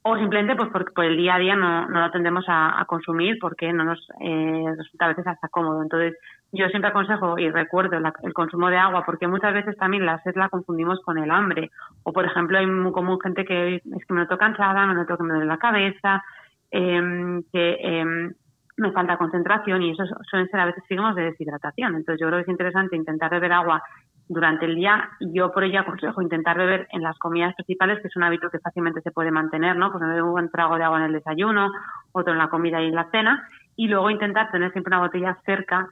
o 0.08 0.18
simplemente 0.18 0.56
pues 0.56 0.70
porque 0.72 0.94
por 0.94 1.06
el 1.06 1.18
día 1.18 1.34
a 1.34 1.40
día 1.40 1.56
no, 1.56 1.88
no 1.88 2.02
lo 2.02 2.12
tendemos 2.12 2.46
a, 2.48 2.86
consumir 2.88 3.38
porque 3.42 3.74
no 3.74 3.84
nos 3.84 4.00
eh, 4.22 4.64
resulta 4.78 5.06
a 5.06 5.08
veces 5.10 5.26
hasta 5.26 5.48
cómodo. 5.48 5.82
Entonces, 5.82 6.14
yo 6.56 6.68
siempre 6.70 6.90
aconsejo 6.90 7.38
y 7.38 7.50
recuerdo 7.50 7.98
el 8.24 8.34
consumo 8.34 8.70
de 8.70 8.78
agua 8.78 9.04
porque 9.06 9.28
muchas 9.28 9.54
veces 9.54 9.78
también 9.78 10.06
la 10.06 10.22
sed 10.24 10.36
la 10.36 10.50
confundimos 10.50 11.00
con 11.02 11.18
el 11.18 11.30
hambre. 11.32 11.72
O, 12.04 12.14
por 12.14 12.26
ejemplo, 12.26 12.58
hay 12.58 12.66
muy 12.66 12.92
común 12.92 13.20
gente 13.20 13.46
que 13.46 13.76
es 13.76 13.82
que 13.84 14.14
me 14.14 14.22
noto 14.22 14.38
cansada, 14.38 14.86
me 14.88 14.94
noto 14.94 15.18
que 15.18 15.24
me 15.24 15.34
duele 15.34 15.46
la 15.46 15.58
cabeza, 15.58 16.24
em, 16.72 17.44
que 17.52 17.78
em, 17.82 18.34
me 18.78 18.92
falta 18.92 19.18
concentración 19.18 19.82
y 19.82 19.92
eso 19.92 20.04
suelen 20.30 20.50
ser 20.50 20.60
a 20.60 20.66
veces 20.66 20.84
signos 20.88 21.16
de 21.16 21.24
deshidratación. 21.24 21.96
Entonces 21.96 22.20
yo 22.20 22.28
creo 22.28 22.40
que 22.40 22.44
es 22.44 22.50
interesante 22.50 22.96
intentar 22.96 23.32
beber 23.32 23.54
agua 23.54 23.82
durante 24.28 24.66
el 24.66 24.76
día 24.76 25.10
yo 25.20 25.52
por 25.52 25.64
ello 25.64 25.80
aconsejo 25.80 26.22
intentar 26.22 26.58
beber 26.58 26.88
en 26.92 27.04
las 27.04 27.18
comidas 27.20 27.54
principales, 27.56 28.02
que 28.02 28.08
es 28.08 28.16
un 28.16 28.24
hábito 28.24 28.50
que 28.50 28.60
fácilmente 28.60 29.02
se 29.02 29.12
puede 29.12 29.30
mantener, 29.30 29.76
¿no? 29.76 29.92
Pues 29.92 30.04
me 30.04 30.14
bebo 30.14 30.34
un 30.34 30.50
trago 30.50 30.78
de 30.78 30.84
agua 30.84 30.98
en 31.00 31.06
el 31.06 31.14
desayuno, 31.14 31.72
otro 32.12 32.34
en 32.34 32.40
la 32.40 32.50
comida 32.50 32.82
y 32.82 32.88
en 32.88 32.96
la 32.96 33.10
cena 33.12 33.48
y 33.76 33.88
luego 33.88 34.10
intentar 34.10 34.52
tener 34.52 34.72
siempre 34.72 34.96
una 34.96 35.06
botella 35.06 35.38
cerca 35.46 35.88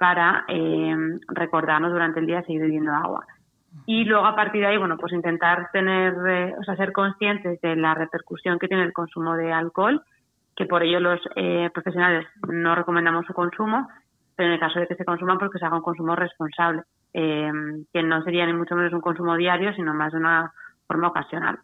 para 0.00 0.46
eh, 0.48 0.96
recordarnos 1.28 1.92
durante 1.92 2.20
el 2.20 2.26
día 2.26 2.42
seguir 2.44 2.62
bebiendo 2.62 2.90
agua. 2.90 3.26
Y 3.84 4.04
luego 4.04 4.24
a 4.24 4.34
partir 4.34 4.62
de 4.62 4.68
ahí, 4.68 4.78
bueno, 4.78 4.96
pues 4.96 5.12
intentar 5.12 5.68
tener, 5.74 6.14
eh, 6.26 6.54
o 6.58 6.64
sea, 6.64 6.74
ser 6.76 6.92
conscientes 6.92 7.60
de 7.60 7.76
la 7.76 7.92
repercusión 7.92 8.58
que 8.58 8.66
tiene 8.66 8.84
el 8.84 8.94
consumo 8.94 9.36
de 9.36 9.52
alcohol, 9.52 10.02
que 10.56 10.64
por 10.64 10.82
ello 10.82 11.00
los 11.00 11.20
eh, 11.36 11.68
profesionales 11.74 12.26
no 12.48 12.74
recomendamos 12.74 13.26
su 13.26 13.34
consumo, 13.34 13.88
pero 14.36 14.48
en 14.48 14.54
el 14.54 14.60
caso 14.60 14.80
de 14.80 14.86
que 14.86 14.94
se 14.94 15.04
consuma, 15.04 15.38
pues 15.38 15.50
que 15.50 15.58
se 15.58 15.66
haga 15.66 15.76
un 15.76 15.82
consumo 15.82 16.16
responsable, 16.16 16.82
que 17.12 18.02
no 18.02 18.22
sería 18.22 18.46
ni 18.46 18.54
mucho 18.54 18.76
menos 18.76 18.94
un 18.94 19.02
consumo 19.02 19.36
diario, 19.36 19.74
sino 19.74 19.92
más 19.92 20.12
de 20.12 20.18
una 20.18 20.50
forma 20.86 21.08
ocasional. 21.08 21.58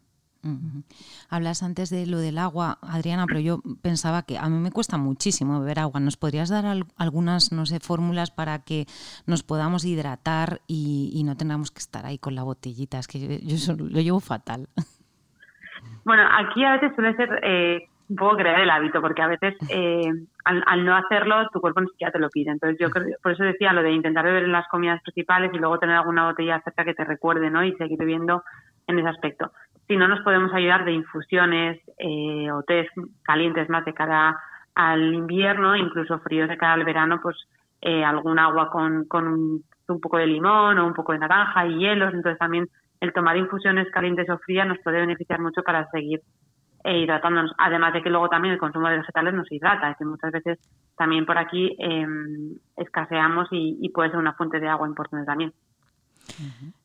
Hablas 1.28 1.62
antes 1.62 1.90
de 1.90 2.06
lo 2.06 2.18
del 2.18 2.38
agua, 2.38 2.78
Adriana, 2.82 3.26
pero 3.26 3.40
yo 3.40 3.60
pensaba 3.82 4.22
que 4.22 4.38
a 4.38 4.48
mí 4.48 4.58
me 4.58 4.70
cuesta 4.70 4.96
muchísimo 4.96 5.60
beber 5.60 5.80
agua. 5.80 6.00
¿Nos 6.00 6.16
podrías 6.16 6.48
dar 6.48 6.64
algunas, 6.96 7.52
no 7.52 7.66
sé, 7.66 7.80
fórmulas 7.80 8.30
para 8.30 8.60
que 8.60 8.86
nos 9.26 9.42
podamos 9.42 9.84
hidratar 9.84 10.60
y, 10.66 11.22
no 11.24 11.36
tengamos 11.36 11.70
que 11.70 11.80
estar 11.80 12.06
ahí 12.06 12.18
con 12.18 12.34
la 12.34 12.44
botellita? 12.44 12.98
Es 12.98 13.08
que 13.08 13.40
yo, 13.42 13.74
lo 13.74 14.00
llevo 14.00 14.20
fatal. 14.20 14.68
Bueno, 16.04 16.22
aquí 16.38 16.64
a 16.64 16.72
veces 16.72 16.92
suele 16.94 17.16
ser 17.16 17.40
eh, 17.42 17.88
un 18.08 18.16
poco 18.16 18.36
crear 18.36 18.60
el 18.60 18.70
hábito, 18.70 19.00
porque 19.00 19.22
a 19.22 19.26
veces 19.26 19.54
eh, 19.68 20.08
al, 20.44 20.84
no 20.84 20.94
hacerlo 20.94 21.48
tu 21.52 21.60
cuerpo 21.60 21.80
ni 21.80 21.88
siquiera 21.88 22.12
te 22.12 22.18
lo 22.18 22.30
pide. 22.30 22.50
Entonces 22.50 22.78
yo 22.78 22.88
por 23.22 23.32
eso 23.32 23.42
decía 23.42 23.72
lo 23.72 23.82
de 23.82 23.92
intentar 23.92 24.24
beber 24.24 24.44
en 24.44 24.52
las 24.52 24.68
comidas 24.68 25.02
principales 25.02 25.50
y 25.52 25.58
luego 25.58 25.78
tener 25.78 25.96
alguna 25.96 26.26
botella 26.26 26.60
cerca 26.62 26.84
que 26.84 26.94
te 26.94 27.04
recuerde, 27.04 27.50
¿no? 27.50 27.64
Y 27.64 27.74
seguir 27.76 27.98
bebiendo 27.98 28.44
en 28.86 28.98
ese 29.00 29.08
aspecto 29.08 29.50
si 29.86 29.96
no 29.96 30.08
nos 30.08 30.20
podemos 30.20 30.52
ayudar 30.52 30.84
de 30.84 30.92
infusiones 30.92 31.80
eh, 31.98 32.50
o 32.50 32.62
test 32.62 32.90
calientes 33.22 33.68
más 33.68 33.84
de 33.84 33.94
cara 33.94 34.36
al 34.74 35.14
invierno, 35.14 35.76
incluso 35.76 36.18
fríos 36.20 36.48
de 36.48 36.56
cara 36.56 36.74
al 36.74 36.84
verano, 36.84 37.20
pues 37.22 37.36
eh, 37.80 38.04
algún 38.04 38.38
agua 38.38 38.70
con, 38.70 39.04
con 39.06 39.26
un, 39.28 39.64
poco 40.00 40.18
de 40.18 40.26
limón 40.26 40.78
o 40.78 40.86
un 40.86 40.94
poco 40.94 41.12
de 41.12 41.18
naranja 41.18 41.66
y 41.66 41.78
hielos. 41.78 42.12
Entonces 42.12 42.38
también 42.38 42.68
el 43.00 43.12
tomar 43.12 43.36
infusiones 43.36 43.88
calientes 43.90 44.28
o 44.28 44.38
frías 44.38 44.66
nos 44.66 44.78
puede 44.80 45.00
beneficiar 45.00 45.40
mucho 45.40 45.62
para 45.62 45.88
seguir 45.90 46.20
eh, 46.84 46.98
hidratándonos. 46.98 47.52
Además 47.58 47.92
de 47.92 48.02
que 48.02 48.10
luego 48.10 48.28
también 48.28 48.54
el 48.54 48.60
consumo 48.60 48.88
de 48.88 48.98
vegetales 48.98 49.34
nos 49.34 49.50
hidrata, 49.50 49.90
es 49.90 49.96
que 49.96 50.04
muchas 50.04 50.32
veces 50.32 50.58
también 50.96 51.24
por 51.26 51.38
aquí 51.38 51.76
em, 51.78 52.56
escaseamos 52.76 53.48
y, 53.52 53.78
y 53.80 53.90
puede 53.90 54.10
ser 54.10 54.18
una 54.18 54.32
fuente 54.32 54.58
de 54.58 54.68
agua 54.68 54.88
importante 54.88 55.26
también. 55.26 55.52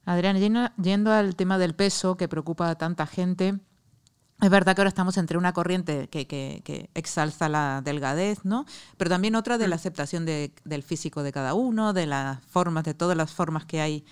Adrián, 0.05 0.37
yendo, 0.81 1.11
al 1.11 1.35
tema 1.35 1.57
del 1.57 1.75
peso 1.75 2.17
que 2.17 2.27
preocupa 2.27 2.69
a 2.69 2.75
tanta 2.75 3.05
gente, 3.05 3.59
es 4.41 4.49
verdad 4.49 4.75
que 4.75 4.81
ahora 4.81 4.89
estamos 4.89 5.17
entre 5.17 5.37
una 5.37 5.53
corriente 5.53 6.07
que, 6.09 6.25
que, 6.25 6.89
exalza 6.95 7.47
la 7.47 7.81
delgadez, 7.83 8.43
¿no? 8.43 8.65
Pero 8.97 9.09
también 9.09 9.35
otra 9.35 9.59
de 9.59 9.67
la 9.67 9.75
mm. 9.75 9.79
aceptación 9.79 10.25
del 10.25 10.83
físico 10.83 11.21
de 11.21 11.31
cada 11.31 11.53
uno, 11.53 11.93
de 11.93 12.07
las 12.07 12.43
formas, 12.45 12.83
de 12.83 12.95
todas 12.95 13.15
las 13.15 13.31
formas 13.31 13.65
que 13.65 13.81
hay 13.81 14.05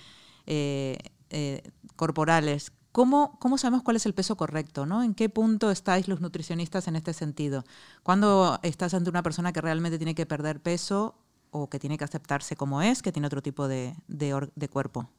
eh, 0.46 1.00
eh, 1.32 1.64
corporales. 1.96 2.72
¿Cómo, 2.92 3.38
¿Cómo, 3.40 3.58
sabemos 3.58 3.84
cuál 3.84 3.96
es 3.96 4.06
el 4.06 4.14
peso 4.14 4.38
correcto? 4.38 4.86
¿no? 4.86 5.04
¿En 5.04 5.16
qué 5.16 5.30
punto 5.30 5.72
estáis 5.72 6.08
los 6.08 6.22
nutricionistas 6.22 6.88
en 6.88 6.96
este 6.96 7.14
sentido? 7.14 7.64
¿Cuándo 8.04 8.60
estás 8.62 8.94
ante 8.94 9.10
una 9.10 9.24
persona 9.24 9.52
que 9.54 9.62
realmente 9.62 9.98
tiene 9.98 10.16
que 10.16 10.26
perder 10.28 10.62
peso 10.62 11.16
o 11.52 11.70
que 11.70 11.80
tiene 11.80 11.98
que 11.98 12.04
aceptarse 12.04 12.56
como 12.56 12.82
es, 12.84 13.02
que 13.02 13.12
tiene 13.12 13.28
otro 13.28 13.42
tipo 13.42 13.68
de, 13.68 13.96
de 14.08 14.70
cuerpo? 14.70 15.10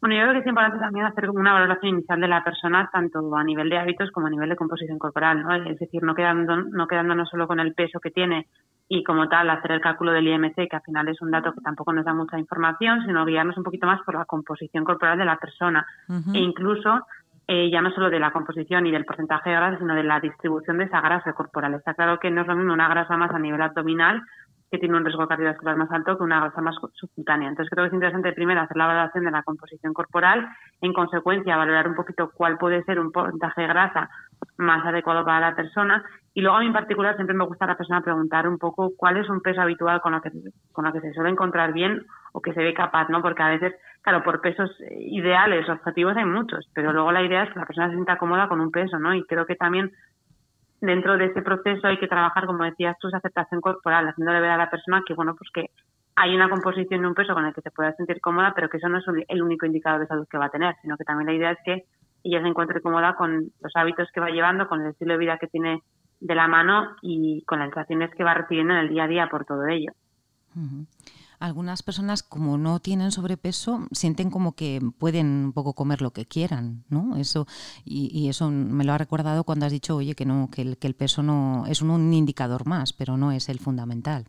Bueno, 0.00 0.14
yo 0.14 0.22
creo 0.22 0.32
que 0.34 0.40
es 0.40 0.46
importante 0.46 0.78
también 0.78 1.06
hacer 1.06 1.28
una 1.30 1.52
valoración 1.52 1.94
inicial 1.94 2.20
de 2.20 2.28
la 2.28 2.44
persona, 2.44 2.88
tanto 2.92 3.34
a 3.34 3.42
nivel 3.42 3.68
de 3.68 3.78
hábitos 3.78 4.12
como 4.12 4.28
a 4.28 4.30
nivel 4.30 4.48
de 4.48 4.56
composición 4.56 4.98
corporal, 4.98 5.42
¿no? 5.42 5.52
Es 5.54 5.78
decir, 5.78 6.02
no, 6.04 6.14
quedando, 6.14 6.56
no 6.56 6.86
quedándonos 6.86 7.28
solo 7.28 7.48
con 7.48 7.58
el 7.58 7.74
peso 7.74 7.98
que 7.98 8.12
tiene 8.12 8.46
y 8.88 9.02
como 9.02 9.28
tal 9.28 9.50
hacer 9.50 9.72
el 9.72 9.80
cálculo 9.80 10.12
del 10.12 10.28
IMC, 10.28 10.54
que 10.54 10.76
al 10.76 10.82
final 10.82 11.08
es 11.08 11.20
un 11.20 11.32
dato 11.32 11.52
que 11.52 11.60
tampoco 11.60 11.92
nos 11.92 12.04
da 12.04 12.14
mucha 12.14 12.38
información, 12.38 13.04
sino 13.04 13.24
guiarnos 13.24 13.58
un 13.58 13.64
poquito 13.64 13.86
más 13.86 14.00
por 14.02 14.14
la 14.14 14.24
composición 14.24 14.84
corporal 14.84 15.18
de 15.18 15.24
la 15.24 15.36
persona 15.36 15.84
e 16.08 16.38
incluso 16.38 17.04
eh, 17.46 17.70
ya 17.70 17.82
no 17.82 17.90
solo 17.90 18.08
de 18.08 18.20
la 18.20 18.30
composición 18.30 18.86
y 18.86 18.90
del 18.90 19.04
porcentaje 19.04 19.50
de 19.50 19.56
grasa, 19.56 19.78
sino 19.78 19.94
de 19.94 20.04
la 20.04 20.20
distribución 20.20 20.78
de 20.78 20.84
esa 20.84 21.00
grasa 21.00 21.32
corporal. 21.32 21.74
Está 21.74 21.94
claro 21.94 22.18
que 22.18 22.30
no 22.30 22.42
es 22.42 22.46
lo 22.46 22.54
mismo 22.54 22.72
una 22.72 22.88
grasa 22.88 23.16
más 23.16 23.30
a 23.30 23.38
nivel 23.38 23.60
abdominal 23.60 24.22
que 24.70 24.78
tiene 24.78 24.96
un 24.96 25.04
riesgo 25.04 25.26
cardiovascular 25.26 25.76
más 25.76 25.90
alto 25.90 26.16
que 26.16 26.24
una 26.24 26.40
grasa 26.40 26.60
más 26.60 26.76
subcutánea. 26.94 27.48
Entonces 27.48 27.70
creo 27.70 27.84
que 27.84 27.88
es 27.88 27.94
interesante 27.94 28.32
primero 28.32 28.60
hacer 28.60 28.76
la 28.76 28.86
valoración 28.86 29.24
de 29.24 29.30
la 29.30 29.42
composición 29.42 29.94
corporal, 29.94 30.48
en 30.80 30.92
consecuencia 30.92 31.56
valorar 31.56 31.88
un 31.88 31.94
poquito 31.94 32.30
cuál 32.34 32.58
puede 32.58 32.82
ser 32.84 33.00
un 33.00 33.12
porcentaje 33.12 33.62
de 33.62 33.68
grasa 33.68 34.10
más 34.56 34.84
adecuado 34.84 35.24
para 35.24 35.50
la 35.50 35.56
persona 35.56 36.04
y 36.34 36.40
luego 36.40 36.56
a 36.56 36.60
mí 36.60 36.66
en 36.66 36.72
particular 36.72 37.16
siempre 37.16 37.34
me 37.34 37.44
gusta 37.44 37.64
a 37.64 37.68
la 37.68 37.76
persona 37.76 38.00
preguntar 38.00 38.46
un 38.46 38.58
poco 38.58 38.92
cuál 38.96 39.16
es 39.16 39.28
un 39.28 39.40
peso 39.40 39.60
habitual 39.60 40.00
con 40.00 40.12
lo 40.12 40.20
que 40.20 40.30
con 40.72 40.84
lo 40.84 40.92
que 40.92 41.00
se 41.00 41.12
suele 41.12 41.30
encontrar 41.30 41.72
bien 41.72 42.06
o 42.32 42.40
que 42.40 42.52
se 42.52 42.62
ve 42.62 42.74
capaz, 42.74 43.08
¿no? 43.08 43.22
Porque 43.22 43.42
a 43.42 43.48
veces, 43.48 43.74
claro, 44.02 44.22
por 44.22 44.40
pesos 44.40 44.70
ideales, 45.00 45.68
objetivos 45.68 46.16
hay 46.16 46.24
muchos, 46.24 46.68
pero 46.74 46.92
luego 46.92 47.10
la 47.10 47.22
idea 47.22 47.42
es 47.42 47.52
que 47.52 47.58
la 47.58 47.66
persona 47.66 47.88
se 47.88 47.94
sienta 47.94 48.18
cómoda 48.18 48.48
con 48.48 48.60
un 48.60 48.70
peso, 48.70 48.98
¿no? 48.98 49.14
Y 49.14 49.24
creo 49.24 49.46
que 49.46 49.56
también 49.56 49.90
dentro 50.80 51.16
de 51.16 51.26
ese 51.26 51.42
proceso 51.42 51.86
hay 51.86 51.98
que 51.98 52.08
trabajar, 52.08 52.46
como 52.46 52.64
decías 52.64 52.96
tú, 53.00 53.08
aceptación 53.12 53.60
corporal, 53.60 54.08
haciéndole 54.08 54.40
ver 54.40 54.50
a 54.50 54.56
la 54.56 54.70
persona 54.70 55.02
que, 55.06 55.14
bueno, 55.14 55.34
pues 55.34 55.50
que 55.52 55.70
hay 56.16 56.34
una 56.34 56.48
composición 56.48 57.02
de 57.02 57.08
un 57.08 57.14
peso 57.14 57.34
con 57.34 57.44
el 57.44 57.54
que 57.54 57.62
se 57.62 57.70
pueda 57.70 57.94
sentir 57.94 58.20
cómoda, 58.20 58.52
pero 58.54 58.68
que 58.68 58.78
eso 58.78 58.88
no 58.88 58.98
es 58.98 59.04
el 59.28 59.42
único 59.42 59.66
indicador 59.66 60.00
de 60.00 60.06
salud 60.06 60.26
que 60.28 60.38
va 60.38 60.46
a 60.46 60.50
tener, 60.50 60.74
sino 60.82 60.96
que 60.96 61.04
también 61.04 61.26
la 61.26 61.34
idea 61.34 61.52
es 61.52 61.58
que 61.64 61.84
ella 62.24 62.42
se 62.42 62.48
encuentre 62.48 62.80
cómoda 62.80 63.14
con 63.14 63.50
los 63.60 63.72
hábitos 63.76 64.08
que 64.12 64.20
va 64.20 64.30
llevando, 64.30 64.68
con 64.68 64.80
el 64.80 64.90
estilo 64.90 65.12
de 65.12 65.18
vida 65.18 65.38
que 65.38 65.46
tiene 65.46 65.82
de 66.20 66.34
la 66.34 66.48
mano 66.48 66.96
y 67.02 67.42
con 67.44 67.60
las 67.60 67.68
sensaciones 67.68 68.10
que 68.14 68.24
va 68.24 68.34
recibiendo 68.34 68.74
en 68.74 68.80
el 68.80 68.88
día 68.88 69.04
a 69.04 69.08
día 69.08 69.28
por 69.28 69.44
todo 69.44 69.66
ello 69.66 69.92
algunas 71.40 71.82
personas 71.82 72.22
como 72.22 72.58
no 72.58 72.80
tienen 72.80 73.10
sobrepeso 73.10 73.86
sienten 73.92 74.30
como 74.30 74.54
que 74.54 74.80
pueden 74.98 75.46
un 75.46 75.52
poco 75.52 75.74
comer 75.74 76.02
lo 76.02 76.10
que 76.10 76.26
quieran, 76.26 76.84
¿no? 76.90 77.16
Eso 77.16 77.46
y, 77.84 78.28
eso 78.28 78.50
me 78.50 78.84
lo 78.84 78.92
ha 78.92 78.98
recordado 78.98 79.44
cuando 79.44 79.66
has 79.66 79.72
dicho, 79.72 79.96
oye, 79.96 80.14
que 80.14 80.26
no, 80.26 80.48
que 80.54 80.62
el, 80.62 80.78
que 80.78 80.86
el 80.86 80.94
peso 80.94 81.22
no 81.22 81.64
es 81.66 81.82
un, 81.82 82.12
indicador 82.12 82.66
más, 82.66 82.92
pero 82.92 83.16
no 83.16 83.32
es 83.32 83.48
el 83.48 83.58
fundamental. 83.58 84.24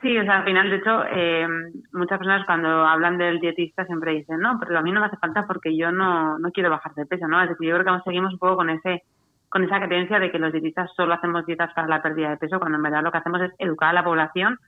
Sí, 0.00 0.16
o 0.16 0.22
sea, 0.22 0.38
al 0.38 0.44
final, 0.44 0.70
de 0.70 0.76
hecho, 0.76 1.04
eh, 1.10 1.46
muchas 1.92 2.18
personas 2.18 2.46
cuando 2.46 2.68
hablan 2.68 3.18
del 3.18 3.40
dietista 3.40 3.84
siempre 3.84 4.12
dicen, 4.12 4.38
no, 4.38 4.58
pero 4.60 4.78
a 4.78 4.82
mí 4.82 4.92
no 4.92 5.00
me 5.00 5.06
hace 5.06 5.16
falta 5.16 5.44
porque 5.46 5.76
yo 5.76 5.90
no, 5.90 6.38
no 6.38 6.50
quiero 6.52 6.70
bajar 6.70 6.94
de 6.94 7.06
peso, 7.06 7.26
¿no? 7.26 7.42
Es 7.42 7.48
decir, 7.48 7.68
yo 7.68 7.78
creo 7.78 7.96
que 7.96 8.02
seguimos 8.04 8.32
un 8.32 8.38
poco 8.38 8.56
con 8.56 8.70
ese 8.70 9.02
con 9.48 9.64
esa 9.64 9.80
creencia 9.80 10.18
de 10.18 10.30
que 10.30 10.38
los 10.38 10.52
dietistas 10.52 10.90
solo 10.94 11.14
hacemos 11.14 11.46
dietas 11.46 11.72
para 11.72 11.88
la 11.88 12.02
pérdida 12.02 12.28
de 12.30 12.36
peso, 12.36 12.60
cuando 12.60 12.76
en 12.76 12.82
verdad 12.82 13.02
lo 13.02 13.10
que 13.10 13.18
hacemos 13.18 13.40
es 13.40 13.50
educar 13.58 13.88
a 13.88 13.92
la 13.94 14.04
población 14.04 14.58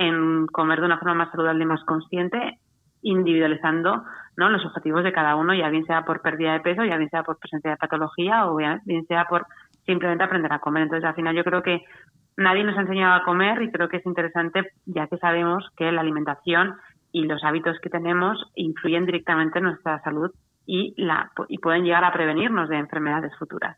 en 0.00 0.46
comer 0.46 0.80
de 0.80 0.86
una 0.86 0.98
forma 0.98 1.14
más 1.14 1.30
saludable 1.30 1.62
y 1.62 1.66
más 1.66 1.84
consciente, 1.84 2.58
individualizando 3.02 4.02
¿no? 4.36 4.48
los 4.48 4.64
objetivos 4.64 5.04
de 5.04 5.12
cada 5.12 5.36
uno, 5.36 5.52
ya 5.52 5.68
bien 5.68 5.84
sea 5.84 6.06
por 6.06 6.22
pérdida 6.22 6.54
de 6.54 6.60
peso, 6.60 6.84
ya 6.84 6.96
bien 6.96 7.10
sea 7.10 7.22
por 7.22 7.38
presencia 7.38 7.72
de 7.72 7.76
patología 7.76 8.46
o 8.46 8.56
bien 8.56 9.06
sea 9.06 9.26
por 9.26 9.46
simplemente 9.84 10.24
aprender 10.24 10.52
a 10.54 10.58
comer. 10.58 10.84
Entonces, 10.84 11.06
al 11.06 11.14
final 11.14 11.36
yo 11.36 11.44
creo 11.44 11.62
que 11.62 11.84
nadie 12.38 12.64
nos 12.64 12.78
ha 12.78 12.80
enseñado 12.80 13.14
a 13.14 13.24
comer 13.24 13.60
y 13.60 13.70
creo 13.70 13.90
que 13.90 13.98
es 13.98 14.06
interesante 14.06 14.70
ya 14.86 15.06
que 15.06 15.18
sabemos 15.18 15.68
que 15.76 15.92
la 15.92 16.00
alimentación 16.00 16.76
y 17.12 17.24
los 17.24 17.44
hábitos 17.44 17.78
que 17.80 17.90
tenemos 17.90 18.42
influyen 18.54 19.04
directamente 19.04 19.58
en 19.58 19.66
nuestra 19.66 20.00
salud 20.02 20.30
y, 20.64 20.94
la, 20.96 21.30
y 21.48 21.58
pueden 21.58 21.84
llegar 21.84 22.04
a 22.04 22.12
prevenirnos 22.12 22.70
de 22.70 22.78
enfermedades 22.78 23.36
futuras. 23.38 23.76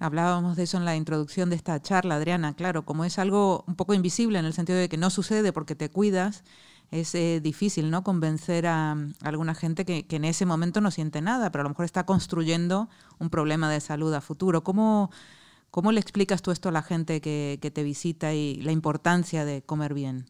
Hablábamos 0.00 0.56
de 0.56 0.62
eso 0.62 0.76
en 0.76 0.84
la 0.84 0.94
introducción 0.94 1.50
de 1.50 1.56
esta 1.56 1.80
charla, 1.80 2.16
Adriana. 2.16 2.54
Claro, 2.54 2.84
como 2.84 3.04
es 3.04 3.18
algo 3.18 3.64
un 3.66 3.74
poco 3.74 3.94
invisible 3.94 4.38
en 4.38 4.44
el 4.44 4.52
sentido 4.52 4.78
de 4.78 4.88
que 4.88 4.96
no 4.96 5.10
sucede 5.10 5.52
porque 5.52 5.74
te 5.74 5.90
cuidas, 5.90 6.44
es 6.92 7.14
eh, 7.16 7.40
difícil 7.42 7.90
¿no? 7.90 8.02
convencer 8.02 8.66
a, 8.66 8.94
alguna 9.24 9.54
gente 9.54 9.84
que, 9.84 10.04
en 10.08 10.24
ese 10.24 10.46
momento 10.46 10.80
no 10.80 10.90
siente 10.90 11.20
nada, 11.20 11.50
pero 11.50 11.62
a 11.62 11.64
lo 11.64 11.70
mejor 11.70 11.84
está 11.84 12.06
construyendo 12.06 12.88
un 13.18 13.28
problema 13.28 13.68
de 13.70 13.80
salud 13.80 14.14
a 14.14 14.20
futuro. 14.20 14.62
¿Cómo, 14.62 15.10
cómo 15.70 15.90
le 15.90 16.00
explicas 16.00 16.42
tú 16.42 16.52
esto 16.52 16.68
a 16.68 16.72
la 16.72 16.82
gente 16.82 17.20
que, 17.20 17.58
te 17.60 17.82
visita 17.82 18.32
y 18.32 18.62
la 18.62 18.70
importancia 18.72 19.44
de 19.44 19.62
comer 19.62 19.94
bien? 19.94 20.26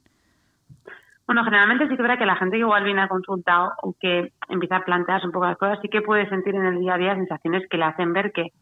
Bueno, 1.26 1.44
generalmente 1.44 1.86
sí 1.88 1.96
que 1.96 2.02
verá 2.02 2.16
que 2.16 2.24
la 2.24 2.36
gente 2.36 2.56
que 2.56 2.60
igual 2.60 2.84
viene 2.84 3.02
a 3.02 3.08
consultar 3.08 3.72
o 3.82 3.94
que 4.00 4.32
empieza 4.48 4.76
a 4.76 4.84
plantearse 4.84 5.26
un 5.26 5.32
poco 5.32 5.44
las 5.44 5.58
cosas, 5.58 5.78
sí 5.82 5.88
que 5.90 6.00
puede 6.00 6.26
sentir 6.30 6.54
en 6.54 6.64
el 6.64 6.80
día 6.80 6.94
a 6.94 6.98
día 6.98 7.14
sensaciones 7.14 7.68
que 7.68 7.76
le 7.76 7.84
hacen 7.84 8.14
ver 8.14 8.32
que 8.32 8.54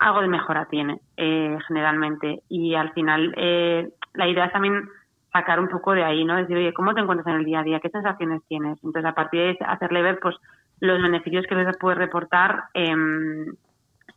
algo 0.00 0.20
de 0.22 0.28
mejora 0.28 0.66
tiene 0.66 1.00
eh, 1.16 1.56
generalmente 1.68 2.42
y 2.48 2.74
al 2.74 2.92
final 2.92 3.32
eh, 3.36 3.88
la 4.14 4.28
idea 4.28 4.46
es 4.46 4.52
también 4.52 4.88
sacar 5.32 5.60
un 5.60 5.68
poco 5.68 5.92
de 5.92 6.02
ahí, 6.02 6.24
¿no? 6.24 6.34
Decir, 6.34 6.56
oye, 6.56 6.74
¿cómo 6.74 6.92
te 6.92 7.00
encuentras 7.00 7.28
en 7.28 7.40
el 7.40 7.44
día 7.44 7.60
a 7.60 7.62
día? 7.62 7.80
¿Qué 7.80 7.88
sensaciones 7.88 8.42
tienes? 8.48 8.82
Entonces, 8.82 9.04
a 9.04 9.14
partir 9.14 9.40
de 9.40 9.64
hacerle 9.64 10.02
ver, 10.02 10.18
pues, 10.20 10.34
los 10.80 11.00
beneficios 11.00 11.46
que 11.46 11.54
les 11.54 11.76
puede 11.78 11.94
reportar, 11.94 12.64
eh, 12.74 12.96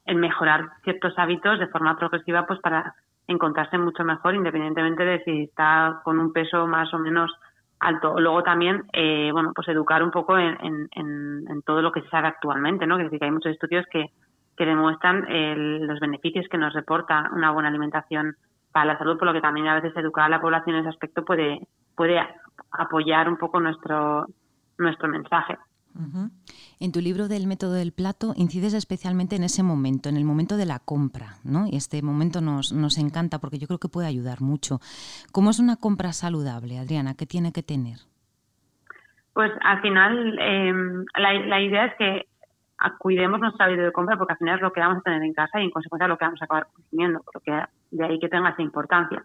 en 0.05 0.19
mejorar 0.19 0.69
ciertos 0.83 1.13
hábitos 1.17 1.59
de 1.59 1.67
forma 1.67 1.97
progresiva 1.97 2.45
pues 2.45 2.59
para 2.59 2.95
encontrarse 3.27 3.77
mucho 3.77 4.03
mejor 4.03 4.35
independientemente 4.35 5.05
de 5.05 5.23
si 5.23 5.43
está 5.43 6.01
con 6.03 6.19
un 6.19 6.33
peso 6.33 6.67
más 6.67 6.93
o 6.93 6.99
menos 6.99 7.31
alto. 7.79 8.19
Luego 8.19 8.43
también, 8.43 8.83
eh, 8.93 9.29
bueno, 9.31 9.51
pues 9.55 9.67
educar 9.67 10.03
un 10.03 10.11
poco 10.11 10.37
en, 10.37 10.57
en, 10.91 11.61
todo 11.65 11.81
lo 11.81 11.91
que 11.91 12.01
se 12.01 12.09
sabe 12.09 12.27
actualmente, 12.27 12.85
¿no? 12.85 12.97
Que 12.97 13.03
decir, 13.03 13.19
que 13.19 13.25
hay 13.25 13.31
muchos 13.31 13.53
estudios 13.53 13.85
que, 13.91 14.07
que 14.57 14.65
demuestran 14.65 15.25
los 15.87 15.99
beneficios 15.99 16.47
que 16.49 16.57
nos 16.57 16.73
reporta 16.73 17.29
una 17.35 17.51
buena 17.51 17.69
alimentación 17.69 18.35
para 18.71 18.85
la 18.85 18.97
salud, 18.97 19.17
por 19.17 19.27
lo 19.27 19.33
que 19.33 19.41
también 19.41 19.67
a 19.67 19.75
veces 19.75 19.95
educar 19.95 20.25
a 20.25 20.29
la 20.29 20.41
población 20.41 20.75
en 20.75 20.81
ese 20.81 20.89
aspecto 20.89 21.23
puede, 21.23 21.67
puede 21.95 22.19
apoyar 22.71 23.29
un 23.29 23.37
poco 23.37 23.59
nuestro, 23.59 24.27
nuestro 24.77 25.07
mensaje. 25.07 25.57
En 26.79 26.91
tu 26.91 27.01
libro 27.01 27.27
del 27.27 27.45
método 27.45 27.73
del 27.73 27.91
plato 27.91 28.33
incides 28.35 28.73
especialmente 28.73 29.35
en 29.35 29.43
ese 29.43 29.61
momento, 29.61 30.09
en 30.09 30.17
el 30.17 30.25
momento 30.25 30.57
de 30.57 30.65
la 30.65 30.79
compra, 30.79 31.35
¿no? 31.43 31.67
Y 31.67 31.75
este 31.75 32.01
momento 32.01 32.41
nos, 32.41 32.73
nos 32.73 32.97
encanta 32.97 33.37
porque 33.37 33.59
yo 33.59 33.67
creo 33.67 33.79
que 33.79 33.89
puede 33.89 34.07
ayudar 34.07 34.41
mucho. 34.41 34.79
¿Cómo 35.31 35.51
es 35.51 35.59
una 35.59 35.75
compra 35.75 36.11
saludable, 36.11 36.79
Adriana? 36.79 37.13
¿Qué 37.13 37.27
tiene 37.27 37.51
que 37.51 37.61
tener? 37.61 37.97
Pues 39.33 39.51
al 39.61 39.81
final 39.81 40.39
em, 40.39 41.05
la, 41.15 41.33
la, 41.33 41.61
idea 41.61 41.85
es 41.85 41.93
que 41.97 42.27
cuidemos 42.97 43.39
nuestra 43.39 43.67
vida 43.67 43.83
de 43.83 43.91
compra 43.91 44.17
porque 44.17 44.33
al 44.33 44.39
final 44.39 44.55
es 44.55 44.61
lo 44.61 44.73
que 44.73 44.79
vamos 44.79 44.97
a 44.99 45.01
tener 45.01 45.23
en 45.23 45.33
casa 45.33 45.59
y 45.59 45.65
en 45.65 45.71
consecuencia 45.71 46.07
lo 46.07 46.17
que 46.17 46.25
vamos 46.25 46.41
a 46.41 46.45
acabar 46.45 46.67
consumiendo, 46.73 47.21
porque 47.31 47.63
de 47.91 48.05
ahí 48.05 48.19
que 48.19 48.29
tenga 48.29 48.49
esa 48.49 48.61
importancia 48.61 49.23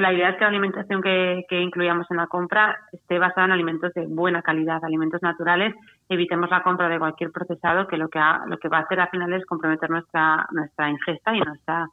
la 0.00 0.12
idea 0.12 0.30
es 0.30 0.36
que 0.36 0.42
la 0.42 0.48
alimentación 0.48 1.02
que, 1.02 1.46
incluyamos 1.50 2.10
en 2.10 2.16
la 2.18 2.26
compra 2.26 2.78
esté 2.92 3.18
basada 3.18 3.46
en 3.46 3.52
alimentos 3.52 3.92
de 3.94 4.06
buena 4.06 4.42
calidad, 4.42 4.84
alimentos 4.84 5.22
naturales. 5.22 5.74
Evitemos 6.08 6.50
la 6.50 6.62
compra 6.62 6.88
de 6.88 6.98
cualquier 6.98 7.30
procesado 7.30 7.86
que 7.86 7.96
lo 7.96 8.08
que, 8.08 8.20
lo 8.46 8.58
que 8.58 8.68
va 8.68 8.78
a 8.78 8.82
hacer 8.82 9.00
al 9.00 9.10
final 9.10 9.32
es 9.32 9.44
comprometer 9.46 9.90
nuestra, 9.90 10.46
nuestra 10.52 10.90
ingesta 10.90 11.34
y 11.34 11.40
nuestra 11.40 11.88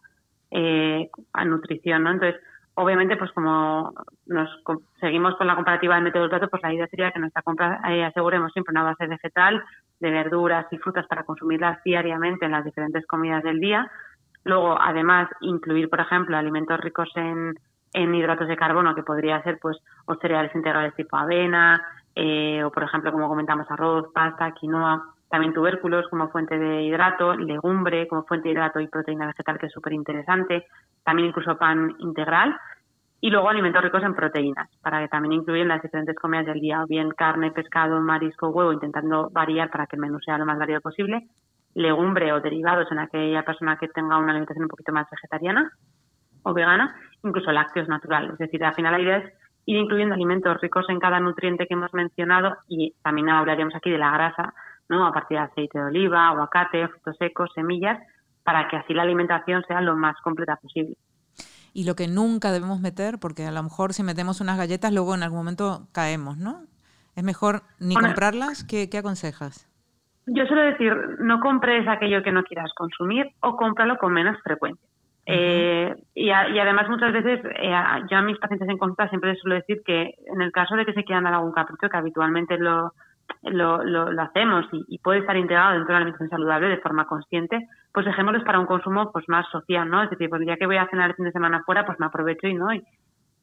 eh, 0.52 1.10
nutrición, 1.46 2.04
¿no? 2.04 2.12
Entonces, 2.12 2.42
obviamente, 2.76 3.18
pues 3.18 3.32
como 3.32 3.94
nos 4.26 4.50
seguimos 5.00 5.36
con 5.36 5.48
la 5.48 5.56
comparativa 5.56 5.96
del 5.96 6.04
método 6.04 6.24
del 6.24 6.30
plato, 6.30 6.50
pues 6.50 6.64
la 6.64 6.74
idea 6.74 6.88
sería 6.88 7.12
que 7.12 7.20
nuestra 7.20 7.42
compra 7.42 7.82
eh, 7.90 8.04
aseguremos 8.04 8.52
siempre 8.52 8.72
una 8.72 8.84
base 8.84 9.08
vegetal 9.08 9.64
de 10.00 10.12
verduras 10.12 10.66
y 10.72 10.78
frutas 10.78 11.08
para 11.08 11.24
consumirlas 11.24 11.84
diariamente 11.84 12.46
en 12.46 12.52
las 12.52 12.66
diferentes 12.66 13.06
comidas 13.06 13.44
del 13.44 13.60
día. 13.60 13.90
Luego, 14.44 14.78
además, 14.80 15.30
incluir, 15.42 15.90
por 15.90 16.02
ejemplo, 16.02 16.36
alimentos 16.36 16.80
ricos 16.80 17.10
en 17.16 17.56
en 17.94 18.14
hidratos 18.16 18.48
de 18.48 18.58
carbono, 18.58 18.96
que 18.96 19.04
podría 19.04 19.42
ser 19.44 19.60
pues 19.60 19.78
o 20.06 20.16
cereales 20.16 20.54
integrales 20.56 20.96
tipo 20.96 21.16
avena, 21.16 21.82
eh, 22.16 22.64
o 22.64 22.72
por 22.72 22.84
ejemplo, 22.84 23.12
como 23.12 23.28
comentamos, 23.28 23.70
arroz, 23.70 24.08
pasta, 24.14 24.52
quinoa, 24.52 25.13
también 25.34 25.52
tubérculos 25.52 26.08
como 26.10 26.30
fuente 26.30 26.60
de 26.60 26.84
hidrato, 26.84 27.34
legumbre 27.34 28.08
como 28.08 28.22
fuente 28.24 28.50
de 28.50 28.54
hidrato 28.54 28.80
y 28.80 28.88
proteína 28.88 29.26
vegetal, 29.26 29.58
que 29.58 29.66
es 29.66 29.72
súper 29.72 29.94
interesante, 29.94 30.68
también 31.04 31.30
incluso 31.30 31.58
pan 31.58 31.96
integral, 31.98 32.56
y 33.20 33.32
luego 33.32 33.50
alimentos 33.50 33.82
ricos 33.82 34.04
en 34.04 34.14
proteínas, 34.14 34.70
para 34.84 35.00
que 35.02 35.08
también 35.08 35.34
incluyan 35.34 35.70
las 35.70 35.82
diferentes 35.82 36.16
comidas 36.18 36.46
del 36.46 36.60
día, 36.60 36.84
o 36.84 36.86
bien 36.86 37.10
carne, 37.10 37.50
pescado, 37.50 38.00
marisco, 38.00 38.50
huevo, 38.50 38.74
intentando 38.74 39.32
variar 39.32 39.72
para 39.72 39.88
que 39.88 39.96
el 39.96 40.02
menú 40.04 40.20
sea 40.20 40.38
lo 40.38 40.46
más 40.46 40.60
variado 40.60 40.82
posible, 40.82 41.28
legumbre 41.74 42.32
o 42.32 42.40
derivados 42.40 42.92
en 42.92 43.00
aquella 43.00 43.42
persona 43.42 43.78
que 43.78 43.88
tenga 43.88 44.20
una 44.20 44.34
alimentación 44.34 44.66
un 44.66 44.70
poquito 44.70 44.94
más 44.94 45.08
vegetariana, 45.10 45.72
o 46.44 46.54
vegana, 46.54 46.96
incluso 47.24 47.52
lácteos 47.52 47.88
naturales. 47.88 48.34
Es 48.34 48.38
decir, 48.38 48.64
al 48.64 48.76
final 48.76 48.92
la 48.92 49.02
idea 49.02 49.18
es 49.18 49.34
ir 49.66 49.78
incluyendo 49.78 50.14
alimentos 50.14 50.62
ricos 50.62 50.86
en 50.90 51.00
cada 51.00 51.20
nutriente 51.20 51.66
que 51.66 51.74
hemos 51.74 51.92
mencionado 51.92 52.56
y 52.68 52.94
también 53.02 53.30
hablaríamos 53.30 53.74
aquí 53.74 53.90
de 53.90 53.98
la 53.98 54.12
grasa, 54.12 54.54
¿no? 54.94 55.06
A 55.06 55.12
partir 55.12 55.38
de 55.38 55.44
aceite 55.44 55.78
de 55.78 55.86
oliva, 55.86 56.30
aguacate, 56.30 56.88
frutos 56.88 57.18
secos, 57.18 57.52
semillas, 57.54 58.00
para 58.44 58.68
que 58.68 58.78
así 58.78 58.94
la 58.94 59.04
alimentación 59.04 59.64
sea 59.68 59.82
lo 59.82 59.96
más 59.96 60.16
completa 60.24 60.56
posible. 60.58 60.96
Y 61.74 61.86
lo 61.86 61.96
que 61.96 62.08
nunca 62.08 62.52
debemos 62.52 62.80
meter, 62.80 63.20
porque 63.20 63.46
a 63.46 63.52
lo 63.52 63.64
mejor 63.64 63.94
si 63.94 64.04
metemos 64.04 64.42
unas 64.42 64.58
galletas, 64.58 64.94
luego 64.94 65.16
en 65.16 65.24
algún 65.24 65.40
momento 65.40 65.88
caemos, 65.92 66.38
¿no? 66.38 66.62
Es 67.16 67.24
mejor 67.24 67.64
ni 67.80 67.96
comprarlas. 67.96 68.64
¿Qué, 68.64 68.90
¿Qué 68.90 69.00
aconsejas? 69.00 69.68
Yo 70.26 70.46
suelo 70.46 70.64
decir, 70.64 70.94
no 71.20 71.40
compres 71.40 71.88
aquello 71.88 72.24
que 72.24 72.32
no 72.32 72.44
quieras 72.44 72.72
consumir 72.76 73.32
o 73.42 73.56
cómpralo 73.58 73.98
con 73.98 74.14
menos 74.14 74.38
frecuencia. 74.44 74.88
Eh, 75.26 75.96
y, 76.16 76.30
además 76.32 76.90
muchas 76.90 77.14
veces 77.14 77.40
eh, 77.46 77.74
yo 78.12 78.18
a 78.18 78.22
mis 78.22 78.38
pacientes 78.40 78.68
en 78.68 78.78
consulta 78.78 79.08
siempre 79.08 79.32
les 79.32 79.40
suelo 79.40 79.56
decir 79.56 79.82
que 79.86 80.16
en 80.28 80.42
el 80.42 80.52
caso 80.52 80.76
de 80.76 80.86
que 80.86 80.94
se 80.94 81.06
quieran 81.06 81.24
dar 81.24 81.34
algún 81.34 81.54
capricho, 81.54 81.88
que 81.90 81.98
habitualmente 81.98 82.58
lo, 82.58 82.94
lo, 83.44 83.84
lo, 83.84 84.22
hacemos 84.22 84.66
y, 84.72 85.00
puede 85.00 85.20
estar 85.20 85.36
integrado 85.36 85.74
dentro 85.74 85.88
de 85.88 85.94
la 85.94 85.98
alimentación 85.98 86.30
saludable 86.30 86.70
de 86.70 86.78
forma 86.78 87.06
consciente, 87.06 87.68
pues 87.94 88.06
dejémoslos 88.06 88.44
para 88.44 88.60
un 88.60 88.66
consumo 88.66 89.12
pues 89.12 89.26
más 89.28 89.46
social, 89.50 89.90
¿no? 89.90 90.04
Es 90.04 90.10
decir, 90.10 90.30
pues 90.30 90.42
ya 90.46 90.56
que 90.56 90.66
voy 90.66 90.78
a 90.78 90.88
cenar 90.88 91.10
el 91.10 91.16
fin 91.16 91.26
de 91.26 91.32
semana 91.32 91.64
fuera, 91.66 91.86
pues 91.86 92.00
me 92.00 92.06
aprovecho 92.06 92.48
y 92.48 92.54
no, 92.54 92.74
y, 92.74 92.84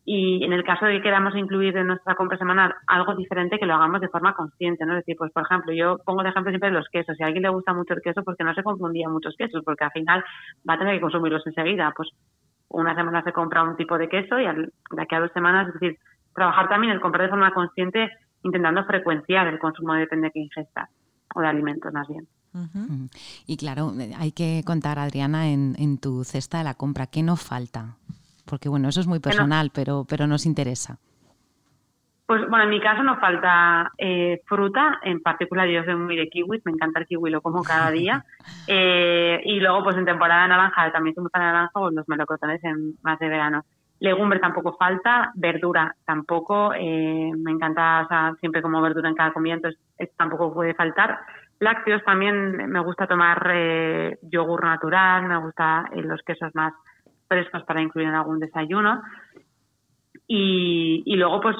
y 0.04 0.42
en 0.42 0.52
el 0.52 0.64
caso 0.64 0.86
de 0.86 0.94
que 0.94 1.02
queramos 1.02 1.36
incluir 1.36 1.76
en 1.76 1.86
nuestra 1.86 2.14
compra 2.14 2.38
semanal 2.38 2.74
algo 2.86 3.14
diferente, 3.14 3.58
que 3.58 3.66
lo 3.66 3.74
hagamos 3.74 4.00
de 4.00 4.08
forma 4.08 4.34
consciente, 4.34 4.86
¿no? 4.86 4.92
Es 4.94 5.00
decir, 5.00 5.16
pues 5.16 5.30
por 5.32 5.42
ejemplo, 5.42 5.72
yo 5.72 5.98
pongo 6.04 6.22
de 6.22 6.30
ejemplo 6.30 6.50
siempre 6.50 6.70
los 6.70 6.88
quesos. 6.88 7.16
Si 7.16 7.22
a 7.22 7.26
alguien 7.26 7.42
le 7.42 7.50
gusta 7.50 7.74
mucho 7.74 7.94
el 7.94 8.00
queso, 8.00 8.24
porque 8.24 8.44
no 8.44 8.54
se 8.54 8.62
confundía 8.62 9.08
muchos 9.08 9.36
quesos, 9.36 9.62
porque 9.64 9.84
al 9.84 9.92
final 9.92 10.24
va 10.68 10.74
a 10.74 10.78
tener 10.78 10.94
que 10.94 11.02
consumirlos 11.02 11.46
enseguida. 11.46 11.92
Pues 11.94 12.08
una 12.70 12.94
semana 12.94 13.22
se 13.22 13.32
compra 13.32 13.62
un 13.62 13.76
tipo 13.76 13.98
de 13.98 14.08
queso 14.08 14.38
y 14.38 14.44
de 14.44 15.02
aquí 15.02 15.14
a 15.14 15.20
dos 15.20 15.32
semanas, 15.32 15.68
es 15.68 15.74
decir, 15.74 15.98
trabajar 16.34 16.68
también 16.68 16.92
el 16.92 17.00
comprar 17.00 17.24
de 17.24 17.30
forma 17.30 17.52
consciente, 17.52 18.10
intentando 18.42 18.85
frecuenciar 18.85 19.46
el 19.46 19.59
consumo 19.59 19.94
depende 19.94 20.29
de 20.29 20.33
qué 20.33 20.40
ingesta, 20.40 20.88
o 21.35 21.40
de 21.40 21.46
alimentos 21.48 21.92
más 21.92 22.09
bien. 22.09 22.26
Y 23.46 23.57
claro, 23.57 23.92
hay 24.18 24.33
que 24.33 24.62
contar, 24.66 24.98
Adriana, 24.98 25.50
en, 25.50 25.76
en 25.79 25.98
tu 25.98 26.24
cesta 26.24 26.59
de 26.59 26.64
la 26.64 26.74
compra, 26.74 27.07
¿qué 27.07 27.22
nos 27.22 27.42
falta? 27.42 27.96
Porque 28.44 28.68
bueno, 28.68 28.88
eso 28.88 29.00
es 29.00 29.07
muy 29.07 29.20
personal, 29.20 29.70
pero, 29.72 30.05
pero 30.09 30.26
nos 30.26 30.46
interesa. 30.46 30.98
Pues 32.26 32.48
bueno, 32.48 32.64
en 32.64 32.70
mi 32.70 32.81
caso 32.81 33.03
nos 33.03 33.18
falta 33.18 33.90
eh, 33.98 34.40
fruta, 34.46 35.00
en 35.03 35.20
particular 35.20 35.68
yo 35.68 35.83
soy 35.85 35.96
muy 35.96 36.14
de 36.14 36.29
kiwi, 36.29 36.62
me 36.64 36.70
encanta 36.70 37.00
el 37.00 37.07
kiwi, 37.07 37.29
lo 37.29 37.40
como 37.40 37.62
cada 37.64 37.90
día. 37.90 38.24
Eh, 38.68 39.40
y 39.44 39.59
luego 39.59 39.83
pues 39.83 39.96
en 39.96 40.05
temporada 40.05 40.42
de 40.42 40.50
naranja, 40.50 40.92
también 40.92 41.14
soy 41.14 41.22
muy 41.22 41.31
fan 41.33 41.42
de 41.42 41.46
naranja, 41.46 41.72
pues 41.72 41.92
los 41.92 42.09
melocotones 42.09 42.62
en 42.62 42.94
más 43.03 43.18
de 43.18 43.29
verano. 43.29 43.64
Legumbre 44.00 44.38
tampoco 44.38 44.72
falta, 44.72 45.30
verdura 45.34 45.94
tampoco, 46.04 46.72
eh, 46.74 47.30
me 47.36 47.50
encanta, 47.52 48.34
siempre 48.40 48.62
como 48.62 48.80
verdura 48.80 49.08
en 49.08 49.14
cada 49.14 49.32
comida, 49.32 49.58
tampoco 50.16 50.52
puede 50.52 50.74
faltar. 50.74 51.20
Lácteos 51.58 52.02
también 52.04 52.70
me 52.70 52.80
gusta 52.80 53.06
tomar 53.06 53.52
yogur 54.22 54.64
natural, 54.64 55.26
me 55.26 55.36
gusta 55.36 55.84
los 55.96 56.22
quesos 56.22 56.54
más 56.54 56.72
frescos 57.28 57.62
para 57.64 57.82
incluir 57.82 58.08
en 58.08 58.14
algún 58.14 58.40
desayuno. 58.40 59.02
Y, 60.32 61.16
luego, 61.16 61.40
pues 61.40 61.56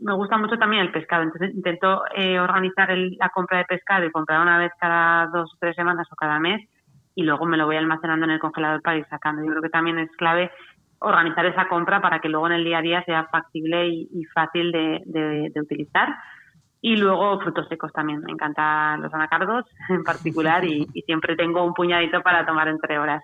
me 0.00 0.14
gusta 0.14 0.38
mucho 0.38 0.56
también 0.56 0.80
el 0.80 0.90
pescado. 0.90 1.24
Entonces 1.24 1.54
intento 1.54 2.04
eh, 2.16 2.40
organizar 2.40 2.88
la 2.96 3.28
compra 3.28 3.58
de 3.58 3.66
pescado 3.66 4.06
y 4.06 4.10
comprar 4.10 4.40
una 4.40 4.56
vez 4.56 4.72
cada 4.80 5.26
dos 5.26 5.52
o 5.52 5.56
tres 5.60 5.76
semanas 5.76 6.08
o 6.10 6.16
cada 6.16 6.40
mes. 6.40 6.66
Y 7.14 7.22
luego 7.22 7.44
me 7.44 7.58
lo 7.58 7.66
voy 7.66 7.76
almacenando 7.76 8.24
en 8.24 8.32
el 8.32 8.40
congelador 8.40 8.80
para 8.80 8.96
ir 8.96 9.06
sacando. 9.08 9.42
Yo 9.42 9.50
creo 9.50 9.62
que 9.62 9.68
también 9.68 9.98
es 9.98 10.10
clave 10.16 10.50
organizar 10.98 11.46
esa 11.46 11.68
compra 11.68 12.00
para 12.00 12.20
que 12.20 12.28
luego 12.28 12.46
en 12.46 12.54
el 12.54 12.64
día 12.64 12.78
a 12.78 12.82
día 12.82 13.04
sea 13.04 13.26
factible 13.26 13.88
y, 13.88 14.24
fácil 14.34 14.72
de, 14.72 15.52
utilizar. 15.60 16.14
Y 16.80 16.96
luego 16.96 17.40
frutos 17.40 17.66
secos 17.68 17.92
también. 17.92 18.20
Me 18.20 18.32
encantan 18.32 19.00
los 19.02 19.12
anacardos 19.14 19.64
en 19.88 20.04
particular 20.04 20.64
y 20.64 20.86
siempre 21.06 21.36
tengo 21.36 21.64
un 21.64 21.74
puñadito 21.74 22.22
para 22.22 22.44
tomar 22.44 22.68
entre 22.68 22.98
horas. 22.98 23.22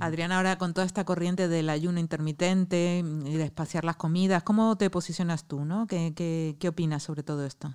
Adriana, 0.00 0.36
ahora 0.36 0.58
con 0.58 0.74
toda 0.74 0.86
esta 0.86 1.04
corriente 1.04 1.48
del 1.48 1.70
ayuno 1.70 2.00
intermitente 2.00 3.02
y 3.04 3.36
de 3.36 3.44
espaciar 3.44 3.84
las 3.84 3.96
comidas, 3.96 4.42
¿cómo 4.42 4.76
te 4.76 4.90
posicionas 4.90 5.46
tú? 5.48 5.64
¿no? 5.64 5.86
¿Qué, 5.86 6.12
qué, 6.14 6.68
opinas 6.68 7.02
sobre 7.02 7.22
todo 7.22 7.46
esto? 7.46 7.68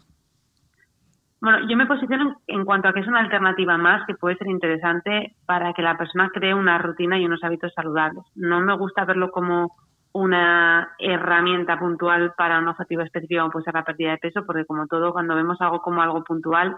Bueno, 1.42 1.68
yo 1.68 1.76
me 1.76 1.88
posiciono 1.88 2.36
en 2.46 2.66
cuanto 2.66 2.88
a 2.88 2.94
que 2.94 3.00
es 3.00 3.08
una 3.08 3.20
alternativa 3.20 3.76
más 3.76 4.06
que 4.06 4.14
puede 4.14 4.38
ser 4.38 4.48
interesante 4.48 5.36
para 5.48 5.74
que 5.74 5.82
la 5.82 5.98
persona 5.98 6.30
cree 6.32 6.54
una 6.54 6.78
rutina 6.78 7.18
y 7.18 7.26
unos 7.26 7.44
hábitos 7.44 7.74
saludables. 7.74 8.24
No 8.36 8.62
me 8.62 8.78
gusta 8.78 9.06
verlo 9.06 9.32
como 9.32 9.76
una 10.14 10.90
herramienta 11.00 11.80
puntual 11.80 12.34
para 12.38 12.60
un 12.60 12.68
objetivo 12.68 13.02
específico 13.02 13.42
como 13.42 13.54
puede 13.54 13.66
ser 13.66 13.74
la 13.74 13.84
pérdida 13.84 14.12
de 14.12 14.18
peso, 14.18 14.46
porque 14.46 14.66
como 14.66 14.86
todo, 14.86 15.14
cuando 15.14 15.36
vemos 15.36 15.60
algo 15.62 15.82
como 15.82 16.04
algo 16.04 16.24
puntual, 16.24 16.78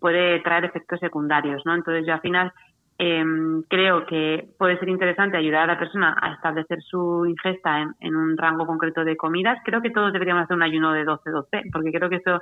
puede 0.00 0.40
traer 0.40 0.64
efectos 0.64 0.98
secundarios, 0.98 1.60
¿no? 1.66 1.74
Entonces 1.74 2.06
yo 2.06 2.14
al 2.14 2.20
final 2.22 2.52
eh, 2.98 3.24
creo 3.68 4.06
que 4.06 4.48
puede 4.58 4.78
ser 4.78 4.88
interesante 4.88 5.36
ayudar 5.36 5.64
a 5.64 5.74
la 5.74 5.78
persona 5.78 6.16
a 6.20 6.32
establecer 6.32 6.80
su 6.82 7.26
ingesta 7.26 7.94
en, 8.00 8.16
un 8.16 8.36
rango 8.38 8.66
concreto 8.66 9.04
de 9.04 9.16
comidas. 9.16 9.58
Creo 9.64 9.82
que 9.82 9.90
todos 9.90 10.12
deberíamos 10.12 10.44
hacer 10.44 10.56
un 10.56 10.62
ayuno 10.62 10.92
de 10.92 11.04
12-12, 11.04 11.70
porque 11.72 11.92
creo 11.92 12.08
que 12.08 12.16
eso 12.16 12.40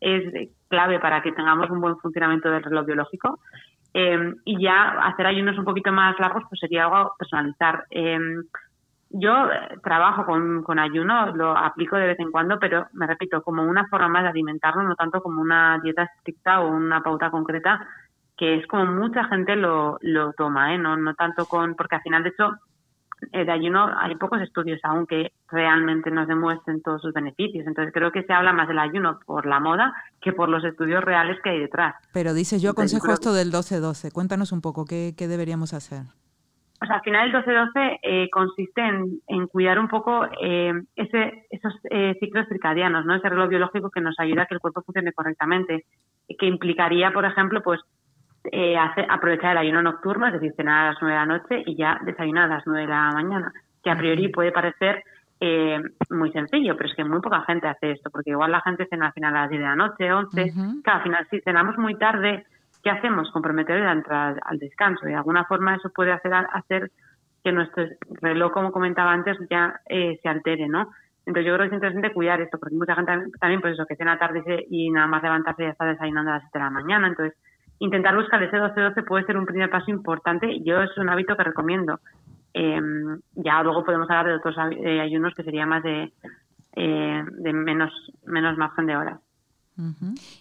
es 0.00 0.50
clave 0.68 0.98
para 1.00 1.22
que 1.22 1.32
tengamos 1.32 1.70
un 1.70 1.80
buen 1.80 1.96
funcionamiento 1.98 2.50
del 2.50 2.62
reloj 2.62 2.86
biológico. 2.86 3.40
Eh, 3.94 4.34
y 4.44 4.62
ya 4.62 4.90
hacer 5.06 5.26
ayunos 5.26 5.56
un 5.58 5.64
poquito 5.64 5.90
más 5.90 6.18
largos 6.18 6.44
pues 6.48 6.60
sería 6.60 6.84
algo 6.84 7.14
personalizar. 7.18 7.84
Eh, 7.90 8.18
yo 9.08 9.48
trabajo 9.82 10.26
con, 10.26 10.62
con, 10.62 10.78
ayuno, 10.78 11.34
lo 11.34 11.56
aplico 11.56 11.96
de 11.96 12.08
vez 12.08 12.20
en 12.20 12.30
cuando, 12.30 12.58
pero 12.58 12.88
me 12.92 13.06
repito, 13.06 13.40
como 13.42 13.62
una 13.62 13.86
forma 13.86 14.08
más 14.08 14.24
de 14.24 14.30
alimentarlo, 14.30 14.82
no 14.82 14.96
tanto 14.96 15.22
como 15.22 15.40
una 15.40 15.78
dieta 15.82 16.02
estricta 16.02 16.60
o 16.60 16.68
una 16.68 17.02
pauta 17.02 17.30
concreta 17.30 17.86
que 18.36 18.56
es 18.56 18.66
como 18.66 18.86
mucha 18.86 19.24
gente 19.24 19.56
lo, 19.56 19.98
lo 20.02 20.32
toma, 20.34 20.74
¿eh? 20.74 20.78
no, 20.78 20.96
no 20.96 21.14
tanto 21.14 21.46
con, 21.46 21.74
porque 21.74 21.96
al 21.96 22.02
final 22.02 22.22
de 22.22 22.28
hecho 22.30 22.50
eh, 22.50 22.56
de 23.32 23.50
ayuno 23.50 23.88
hay 23.98 24.14
pocos 24.16 24.40
estudios 24.40 24.78
aún 24.82 25.06
que 25.06 25.32
realmente 25.48 26.10
nos 26.10 26.28
demuestren 26.28 26.82
todos 26.82 27.00
sus 27.00 27.12
beneficios. 27.12 27.66
Entonces 27.66 27.92
creo 27.92 28.12
que 28.12 28.22
se 28.24 28.32
habla 28.32 28.52
más 28.52 28.68
del 28.68 28.78
ayuno 28.78 29.20
por 29.24 29.46
la 29.46 29.60
moda 29.60 29.94
que 30.20 30.32
por 30.32 30.48
los 30.48 30.64
estudios 30.64 31.02
reales 31.02 31.38
que 31.42 31.50
hay 31.50 31.60
detrás. 31.60 31.94
Pero 32.12 32.34
dice, 32.34 32.58
yo 32.58 32.70
aconsejo 32.70 33.12
esto 33.12 33.32
del 33.32 33.52
12-12. 33.52 34.12
Cuéntanos 34.12 34.52
un 34.52 34.60
poco, 34.60 34.84
¿qué, 34.84 35.14
¿qué, 35.16 35.28
deberíamos 35.28 35.72
hacer? 35.72 36.02
O 36.82 36.86
sea, 36.86 36.96
al 36.96 37.02
final 37.02 37.28
el 37.28 37.44
12-12 37.44 37.98
eh, 38.02 38.28
consiste 38.30 38.82
en, 38.82 39.20
en, 39.28 39.46
cuidar 39.46 39.78
un 39.78 39.88
poco 39.88 40.26
eh, 40.42 40.74
ese, 40.94 41.46
esos 41.48 41.72
eh, 41.90 42.14
ciclos 42.20 42.46
circadianos, 42.48 43.06
¿no? 43.06 43.14
ese 43.14 43.30
reloj 43.30 43.48
biológico 43.48 43.90
que 43.90 44.02
nos 44.02 44.18
ayuda 44.18 44.42
a 44.42 44.46
que 44.46 44.54
el 44.54 44.60
cuerpo 44.60 44.82
funcione 44.82 45.12
correctamente, 45.12 45.86
que 46.38 46.46
implicaría, 46.46 47.12
por 47.12 47.24
ejemplo, 47.24 47.62
pues 47.62 47.80
eh, 48.52 48.76
aprovechar 48.76 49.52
el 49.52 49.58
ayuno 49.58 49.82
nocturno, 49.82 50.26
es 50.26 50.34
decir, 50.34 50.52
cenar 50.56 50.86
a 50.86 50.90
las 50.90 50.98
9 51.00 51.14
de 51.14 51.20
la 51.20 51.26
noche 51.26 51.62
y 51.66 51.76
ya 51.76 51.98
desayunar 52.04 52.44
a 52.44 52.56
las 52.56 52.66
9 52.66 52.82
de 52.82 52.88
la 52.88 53.12
mañana, 53.12 53.52
que 53.82 53.90
a 53.90 53.96
priori 53.96 54.28
puede 54.28 54.52
parecer 54.52 55.02
eh, 55.40 55.80
muy 56.10 56.32
sencillo, 56.32 56.76
pero 56.76 56.88
es 56.88 56.94
que 56.94 57.04
muy 57.04 57.20
poca 57.20 57.42
gente 57.42 57.68
hace 57.68 57.92
esto, 57.92 58.10
porque 58.10 58.30
igual 58.30 58.52
la 58.52 58.62
gente 58.62 58.86
cena 58.86 59.06
al 59.06 59.12
final 59.12 59.36
a 59.36 59.42
las 59.42 59.50
10 59.50 59.60
de 59.60 59.68
la 59.68 59.76
noche, 59.76 60.12
11, 60.12 60.52
claro, 60.82 60.98
al 60.98 61.02
final 61.02 61.26
si 61.30 61.40
cenamos 61.40 61.76
muy 61.78 61.94
tarde, 61.96 62.46
¿qué 62.82 62.90
hacemos? 62.90 63.30
Comprometer 63.32 63.80
la 63.80 63.92
entrada 63.92 64.36
al 64.44 64.58
descanso 64.58 65.06
y 65.06 65.10
de 65.10 65.16
alguna 65.16 65.44
forma 65.44 65.74
eso 65.76 65.90
puede 65.90 66.12
hacer, 66.12 66.32
hacer 66.34 66.90
que 67.44 67.52
nuestro 67.52 67.84
reloj, 68.22 68.52
como 68.52 68.72
comentaba 68.72 69.12
antes, 69.12 69.36
ya 69.50 69.80
eh, 69.88 70.18
se 70.22 70.28
altere, 70.28 70.68
¿no? 70.68 70.90
Entonces 71.26 71.46
yo 71.46 71.54
creo 71.54 71.68
que 71.68 71.76
es 71.76 71.82
interesante 71.82 72.12
cuidar 72.12 72.40
esto, 72.40 72.58
porque 72.58 72.76
mucha 72.76 72.94
gente 72.94 73.12
también, 73.40 73.60
pues 73.60 73.74
eso, 73.74 73.84
que 73.84 73.96
cena 73.96 74.18
tarde 74.18 74.64
y 74.70 74.90
nada 74.90 75.08
más 75.08 75.22
levantarse 75.22 75.64
ya 75.64 75.70
está 75.70 75.84
desayunando 75.84 76.30
a 76.30 76.34
las 76.34 76.42
7 76.44 76.58
de 76.58 76.64
la 76.64 76.70
mañana, 76.70 77.08
entonces 77.08 77.36
intentar 77.78 78.16
buscar 78.16 78.42
ese 78.42 78.56
12-12 78.56 79.04
puede 79.04 79.24
ser 79.24 79.36
un 79.36 79.46
primer 79.46 79.70
paso 79.70 79.90
importante 79.90 80.60
yo 80.64 80.80
es 80.80 80.96
un 80.98 81.08
hábito 81.08 81.36
que 81.36 81.44
recomiendo. 81.44 82.00
Eh, 82.54 82.80
ya 83.34 83.62
luego 83.62 83.84
podemos 83.84 84.08
hablar 84.08 84.26
de 84.26 84.34
otros 84.36 84.56
ayunos 84.58 85.34
que 85.34 85.42
sería 85.42 85.66
más 85.66 85.82
de, 85.82 86.12
eh, 86.74 87.24
de 87.30 87.52
menos, 87.52 87.92
menos 88.24 88.56
margen 88.56 88.86
de 88.86 88.96
horas. 88.96 89.20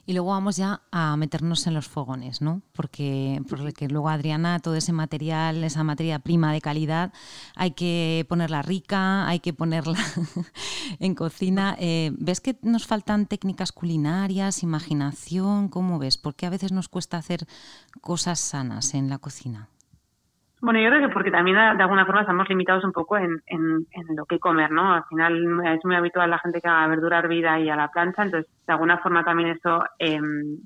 Y 0.06 0.14
luego 0.14 0.30
vamos 0.30 0.56
ya 0.56 0.82
a 0.92 1.18
meternos 1.18 1.68
en 1.68 1.74
los 1.74 1.88
fogones, 1.88 2.42
¿no? 2.42 2.62
Porque, 2.72 3.42
porque 3.50 3.90
luego 3.90 4.10
Adriana, 4.10 4.60
todo 4.60 4.76
ese 4.76 4.94
material, 4.94 5.64
esa 5.64 5.84
materia 5.84 6.20
prima 6.20 6.54
de 6.54 6.62
calidad, 6.62 7.12
hay 7.56 7.72
que 7.72 8.26
ponerla 8.30 8.62
rica, 8.62 9.28
hay 9.28 9.42
que 9.42 9.54
ponerla 9.54 10.00
en 11.00 11.16
cocina. 11.16 11.76
Eh, 11.80 12.12
¿Ves 12.18 12.40
que 12.40 12.58
nos 12.62 12.88
faltan 12.88 13.26
técnicas 13.26 13.72
culinarias, 13.72 14.64
imaginación? 14.64 15.68
¿Cómo 15.68 16.00
ves? 16.00 16.18
Porque 16.18 16.46
a 16.46 16.50
veces 16.50 16.72
nos 16.72 16.88
cuesta 16.88 17.18
hacer 17.18 17.46
cosas 18.02 18.40
sanas 18.40 18.94
en 18.94 19.10
la 19.10 19.18
cocina. 19.18 19.70
Bueno, 20.62 20.80
yo 20.80 20.90
creo 20.90 21.08
que 21.08 21.14
porque 21.14 21.32
también 21.32 21.58
de 21.58 21.84
alguna 21.84 22.06
forma 22.06 22.22
estamos 22.22 22.48
limitados 22.48 22.84
un 22.86 22.92
poco 22.92 23.18
en, 23.18 23.42
en, 23.48 23.86
lo 24.16 24.26
que 24.26 24.40
comer, 24.40 24.72
¿no? 24.72 24.94
Al 24.94 25.04
final 25.06 25.62
es 25.66 25.86
muy 25.86 25.96
habitual 25.96 26.30
la 26.30 26.40
gente 26.40 26.62
que 26.62 26.68
haga 26.68 26.88
verdura 26.88 27.20
hervida 27.20 27.60
y 27.60 27.70
a 27.70 27.76
la 27.76 27.90
plancha, 27.90 28.24
entonces 28.24 28.50
de 28.66 28.74
alguna 28.74 28.98
forma 29.00 29.24
también 29.24 29.50
eso 29.50 29.84
em, 30.00 30.58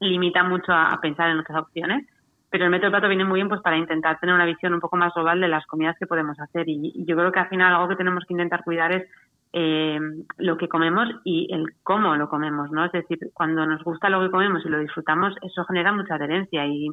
limita 0.00 0.42
mucho 0.42 0.72
a, 0.72 0.98
pensar 1.00 1.30
en 1.30 1.38
otras 1.38 1.62
opciones. 1.62 2.06
Pero 2.50 2.64
el 2.64 2.70
método 2.70 2.90
plato 2.90 3.08
viene 3.08 3.24
muy 3.24 3.36
bien 3.36 3.48
pues 3.48 3.60
para 3.60 3.76
intentar 3.76 4.18
tener 4.18 4.34
una 4.34 4.46
visión 4.46 4.74
un 4.74 4.80
poco 4.80 4.96
más 4.96 5.12
global 5.14 5.40
de 5.40 5.48
las 5.48 5.66
comidas 5.66 5.96
que 5.98 6.06
podemos 6.06 6.38
hacer. 6.40 6.68
Y, 6.68 7.04
yo 7.06 7.16
creo 7.16 7.30
que 7.30 7.40
al 7.40 7.48
final 7.48 7.74
algo 7.74 7.88
que 7.88 7.96
tenemos 7.96 8.24
que 8.26 8.34
intentar 8.34 8.64
cuidar 8.64 8.92
es 8.92 9.08
em, 9.52 10.24
lo 10.38 10.56
que 10.56 10.68
comemos 10.68 11.08
y 11.24 11.48
el 11.54 11.74
cómo 11.82 12.16
lo 12.16 12.28
comemos, 12.28 12.70
¿no? 12.70 12.84
Es 12.84 12.92
decir, 12.92 13.18
cuando 13.34 13.64
nos 13.66 13.84
gusta 13.84 14.08
lo 14.08 14.20
que 14.20 14.30
comemos 14.30 14.64
y 14.64 14.68
lo 14.68 14.78
disfrutamos, 14.78 15.34
eso 15.42 15.64
genera 15.64 15.92
mucha 15.92 16.16
adherencia 16.16 16.66
y 16.66 16.88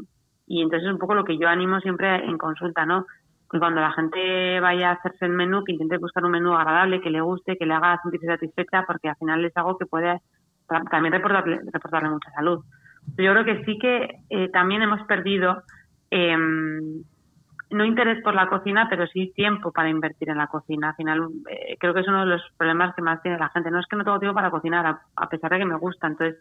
y 0.47 0.61
entonces 0.61 0.87
es 0.87 0.93
un 0.93 0.99
poco 0.99 1.15
lo 1.15 1.23
que 1.23 1.37
yo 1.37 1.47
animo 1.47 1.79
siempre 1.79 2.15
en 2.23 2.37
consulta, 2.37 2.85
¿no? 2.85 3.05
Que 3.49 3.59
cuando 3.59 3.81
la 3.81 3.91
gente 3.91 4.59
vaya 4.59 4.89
a 4.89 4.93
hacerse 4.93 5.25
el 5.25 5.31
menú, 5.31 5.63
que 5.63 5.73
intente 5.73 5.97
buscar 5.97 6.23
un 6.25 6.31
menú 6.31 6.53
agradable, 6.53 7.01
que 7.01 7.09
le 7.09 7.21
guste, 7.21 7.57
que 7.57 7.65
le 7.65 7.73
haga 7.73 7.99
sentirse 8.01 8.27
satisfecha, 8.27 8.83
porque 8.85 9.09
al 9.09 9.15
final 9.17 9.43
es 9.45 9.55
algo 9.55 9.77
que 9.77 9.85
puede 9.85 10.21
también 10.89 11.13
reportarle, 11.13 11.61
reportarle 11.71 12.09
mucha 12.09 12.31
salud. 12.31 12.63
Yo 13.17 13.31
creo 13.31 13.45
que 13.45 13.63
sí 13.65 13.77
que 13.77 14.19
eh, 14.29 14.49
también 14.49 14.81
hemos 14.81 15.01
perdido 15.03 15.61
eh, 16.09 16.35
no 17.69 17.85
interés 17.85 18.21
por 18.23 18.33
la 18.33 18.47
cocina, 18.47 18.87
pero 18.89 19.07
sí 19.07 19.31
tiempo 19.35 19.71
para 19.71 19.89
invertir 19.89 20.29
en 20.29 20.37
la 20.37 20.47
cocina. 20.47 20.89
Al 20.89 20.95
final, 20.95 21.27
eh, 21.49 21.77
creo 21.79 21.93
que 21.93 22.01
es 22.01 22.07
uno 22.07 22.21
de 22.21 22.27
los 22.27 22.41
problemas 22.57 22.95
que 22.95 23.01
más 23.01 23.21
tiene 23.21 23.37
la 23.37 23.49
gente. 23.49 23.71
No 23.71 23.79
es 23.79 23.87
que 23.87 23.95
no 23.95 24.03
tengo 24.03 24.19
tiempo 24.19 24.35
para 24.35 24.51
cocinar, 24.51 24.85
a, 24.85 25.01
a 25.15 25.29
pesar 25.29 25.51
de 25.51 25.59
que 25.59 25.65
me 25.65 25.77
gusta. 25.77 26.07
Entonces, 26.07 26.39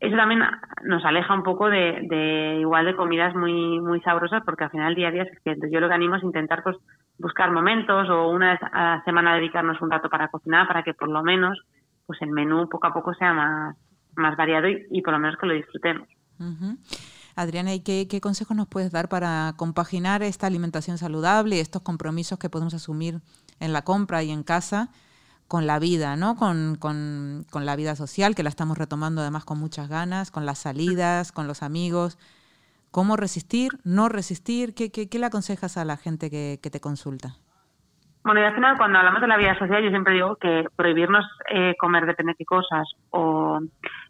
eso 0.00 0.16
también 0.16 0.40
nos 0.84 1.04
aleja 1.04 1.34
un 1.34 1.42
poco 1.42 1.68
de, 1.68 2.56
igual 2.58 2.86
de 2.86 2.96
comidas 2.96 3.34
muy 3.34 3.80
muy 3.80 4.00
sabrosas 4.00 4.42
porque 4.44 4.64
al 4.64 4.70
final 4.70 4.94
día 4.94 5.08
a 5.08 5.10
día 5.10 5.22
es 5.24 5.38
que 5.44 5.70
yo 5.70 5.78
lo 5.78 5.88
que 5.88 5.94
animo 5.94 6.16
es 6.16 6.22
intentar 6.22 6.62
pues 6.62 6.76
buscar 7.18 7.50
momentos 7.52 8.08
o 8.08 8.30
una 8.30 8.52
vez 8.52 8.60
a 8.72 8.96
la 8.96 9.04
semana 9.04 9.34
dedicarnos 9.34 9.80
un 9.82 9.90
rato 9.90 10.08
para 10.08 10.28
cocinar 10.28 10.66
para 10.66 10.82
que 10.82 10.94
por 10.94 11.10
lo 11.10 11.22
menos 11.22 11.58
pues 12.06 12.20
el 12.22 12.30
menú 12.30 12.68
poco 12.68 12.86
a 12.86 12.94
poco 12.94 13.12
sea 13.14 13.34
más 13.34 13.76
más 14.16 14.36
variado 14.36 14.66
y, 14.68 15.02
por 15.02 15.12
lo 15.12 15.20
menos 15.20 15.36
que 15.38 15.46
lo 15.46 15.54
disfrutemos. 15.54 16.08
Adriana, 17.36 17.72
¿y 17.74 17.80
qué 17.80 18.20
consejos 18.20 18.56
nos 18.56 18.66
puedes 18.66 18.90
dar 18.90 19.08
para 19.08 19.54
compaginar 19.56 20.22
esta 20.22 20.46
alimentación 20.46 20.98
saludable 20.98 21.56
y 21.56 21.60
estos 21.60 21.82
compromisos 21.82 22.38
que 22.38 22.50
podemos 22.50 22.74
asumir 22.74 23.20
en 23.60 23.72
la 23.72 23.82
compra 23.82 24.22
y 24.22 24.30
en 24.30 24.42
casa 24.42 24.90
con 25.50 25.66
la 25.66 25.80
vida, 25.80 26.14
¿no? 26.14 26.36
Con, 26.36 26.76
con, 26.76 27.44
con, 27.50 27.66
la 27.66 27.74
vida 27.74 27.96
social, 27.96 28.36
que 28.36 28.44
la 28.44 28.50
estamos 28.50 28.78
retomando 28.78 29.20
además 29.20 29.44
con 29.44 29.58
muchas 29.58 29.88
ganas, 29.88 30.30
con 30.30 30.46
las 30.46 30.60
salidas, 30.60 31.32
con 31.32 31.48
los 31.48 31.64
amigos. 31.64 32.18
¿Cómo 32.92 33.16
resistir? 33.16 33.72
¿No 33.82 34.08
resistir? 34.08 34.76
¿Qué, 34.76 34.92
qué, 34.92 35.08
qué 35.08 35.18
le 35.18 35.26
aconsejas 35.26 35.76
a 35.76 35.84
la 35.84 35.96
gente 35.96 36.30
que, 36.30 36.56
te 36.70 36.80
consulta? 36.80 37.30
Bueno, 38.22 38.40
y 38.40 38.44
al 38.44 38.54
final 38.54 38.76
cuando 38.78 38.98
hablamos 39.00 39.20
de 39.20 39.26
la 39.26 39.36
vida 39.38 39.58
social 39.58 39.82
yo 39.82 39.90
siempre 39.90 40.14
digo 40.14 40.36
que 40.36 40.66
prohibirnos 40.76 41.26
eh, 41.52 41.74
comer 41.80 42.06
depende 42.06 42.36
de 42.38 42.44
cosas 42.44 42.86
o 43.10 43.58